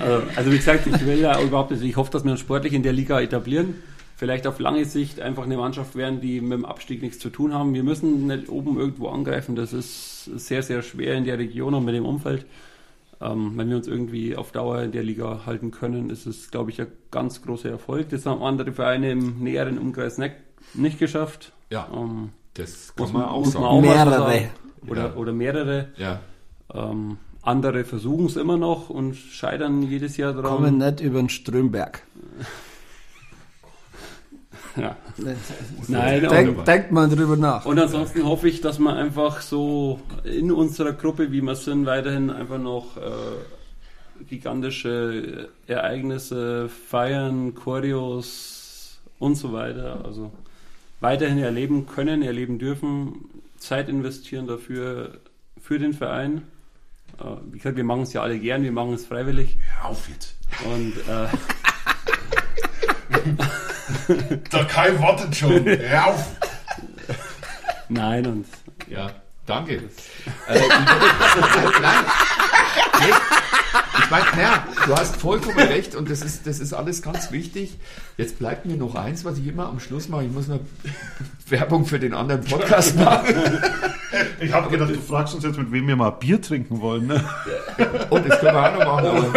[0.00, 2.72] Also, also wie gesagt, ich will ja überhaupt nicht, ich hoffe, dass wir uns sportlich
[2.72, 3.74] in der Liga etablieren.
[4.16, 7.52] Vielleicht auf lange Sicht einfach eine Mannschaft werden, die mit dem Abstieg nichts zu tun
[7.52, 7.74] haben.
[7.74, 9.56] Wir müssen nicht oben irgendwo angreifen.
[9.56, 12.46] Das ist sehr, sehr schwer in der Region und mit dem Umfeld.
[13.20, 16.70] Ähm, wenn wir uns irgendwie auf Dauer in der Liga halten können, ist es, glaube
[16.70, 18.10] ich, ein ganz großer Erfolg.
[18.10, 20.34] Das haben andere Vereine im näheren Umkreis nicht,
[20.74, 21.52] nicht geschafft.
[21.70, 23.74] Ja, Ähm, das kann muss man man, auch muss man sagen.
[23.74, 24.10] auch Mehrere.
[24.18, 24.50] sagen.
[24.88, 25.14] Oder, Ja.
[25.16, 25.88] oder mehrere.
[25.96, 26.20] Ja,
[26.74, 30.44] Ähm, andere versuchen es immer noch und scheitern jedes Jahr dran.
[30.44, 32.02] Kommen nicht über den Strömberg.
[34.76, 34.96] Ja.
[35.88, 37.64] Nein, Denk, denkt mal drüber nach.
[37.64, 42.30] und ansonsten hoffe ich, dass wir einfach so in unserer Gruppe, wie wir sind, weiterhin
[42.30, 50.04] einfach noch äh, gigantische Ereignisse feiern, Choreos und so weiter.
[50.04, 50.32] Also
[51.00, 53.26] weiterhin erleben können, erleben dürfen,
[53.58, 55.12] Zeit investieren dafür
[55.60, 56.42] für den Verein.
[57.18, 59.56] Äh, wie gesagt, wir machen es ja alle gern, wir machen es freiwillig.
[59.80, 60.36] Hör auf jetzt.
[60.64, 61.28] Und äh,
[64.52, 65.64] Der Kai wartet schon.
[65.64, 66.24] Hör auf.
[67.88, 68.46] nein, und
[68.88, 69.10] ja,
[69.46, 69.76] danke.
[69.76, 72.04] Äh, ich, nein,
[73.00, 73.12] nee,
[73.98, 77.78] ich meine, naja, du hast vollkommen recht und das ist, das ist alles ganz wichtig.
[78.16, 80.24] Jetzt bleibt mir noch eins, was ich immer am Schluss mache.
[80.24, 80.60] Ich muss noch
[81.48, 83.34] Werbung für den anderen Podcast machen.
[84.40, 87.06] Ich habe gedacht, du fragst uns jetzt, mit wem wir mal Bier trinken wollen.
[87.06, 87.22] Ne?
[88.10, 89.06] Und das können wir auch noch machen.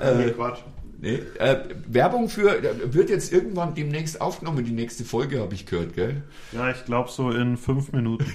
[0.00, 0.58] Aber, Nee, Quatsch.
[1.06, 1.56] Nee, äh,
[1.86, 2.60] Werbung für,
[2.92, 6.22] wird jetzt irgendwann demnächst aufgenommen, die nächste Folge, habe ich gehört, gell?
[6.52, 8.26] Ja, ich glaube so in fünf Minuten.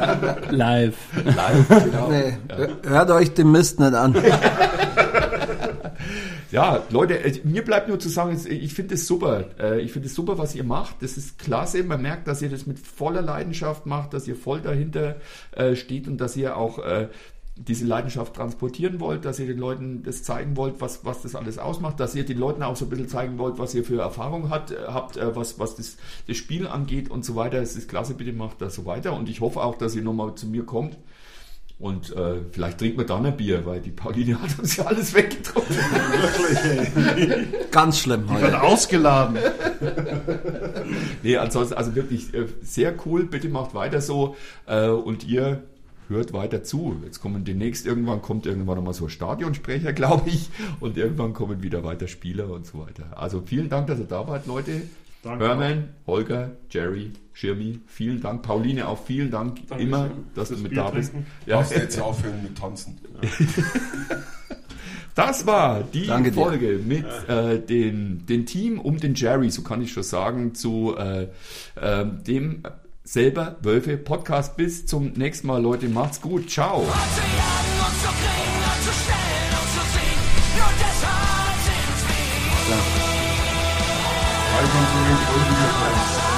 [0.50, 0.96] live.
[1.24, 2.10] Live, genau.
[2.10, 2.36] Nee,
[2.84, 4.14] hört euch den Mist nicht an.
[6.50, 9.44] Ja, Leute, äh, mir bleibt nur zu sagen, es- ich finde es super.
[9.58, 10.96] Äh, Ich finde es super, was ihr macht.
[11.02, 11.82] Das ist klasse.
[11.82, 15.16] Man merkt, dass ihr das mit voller Leidenschaft macht, dass ihr voll dahinter
[15.52, 17.08] äh, steht und dass ihr auch äh,
[17.56, 21.58] diese Leidenschaft transportieren wollt, dass ihr den Leuten das zeigen wollt, was, was das alles
[21.58, 24.50] ausmacht, dass ihr den Leuten auch so ein bisschen zeigen wollt, was ihr für Erfahrung
[24.50, 27.58] hat, äh, habt, äh, was, was das, das Spiel angeht und so weiter.
[27.62, 29.12] Es ist klasse, bitte macht das so weiter.
[29.12, 30.96] Und ich hoffe auch, dass ihr nochmal zu mir kommt.
[31.78, 35.12] Und äh, vielleicht trinken wir dann ein Bier, weil die Pauline hat uns ja alles
[35.14, 35.76] weggetrunken.
[37.70, 38.62] Ganz schlimm Wird heute.
[38.62, 39.38] ausgeladen.
[41.22, 43.26] Nee, ansonsten, also wirklich äh, sehr cool.
[43.26, 44.36] Bitte macht weiter so.
[44.66, 45.64] Äh, und ihr
[46.08, 46.96] hört weiter zu.
[47.04, 50.50] Jetzt kommen demnächst, irgendwann kommt irgendwann nochmal so ein Stadionsprecher, glaube ich.
[50.80, 53.16] Und irgendwann kommen wieder weiter Spieler und so weiter.
[53.16, 54.82] Also vielen Dank, dass ihr da wart, Leute.
[55.22, 58.42] Danke Hermann, Holger, Jerry, Schirmi, vielen Dank.
[58.42, 61.12] Pauline auch vielen Dank immer, dass du mit Bier da bist.
[61.12, 61.30] trinken.
[61.46, 62.98] Ja, Darfst jetzt aufhören mit Tanzen.
[65.14, 66.42] Das war die Danke dir.
[66.42, 70.96] Folge mit äh, den, den Team um den Jerry, so kann ich schon sagen, zu
[70.96, 71.28] äh,
[71.80, 72.64] äh, dem
[73.04, 74.56] selber Wölfe Podcast.
[74.56, 75.88] Bis zum nächsten Mal, Leute.
[75.88, 76.50] Macht's gut.
[76.50, 76.84] Ciao.
[86.16, 86.33] zu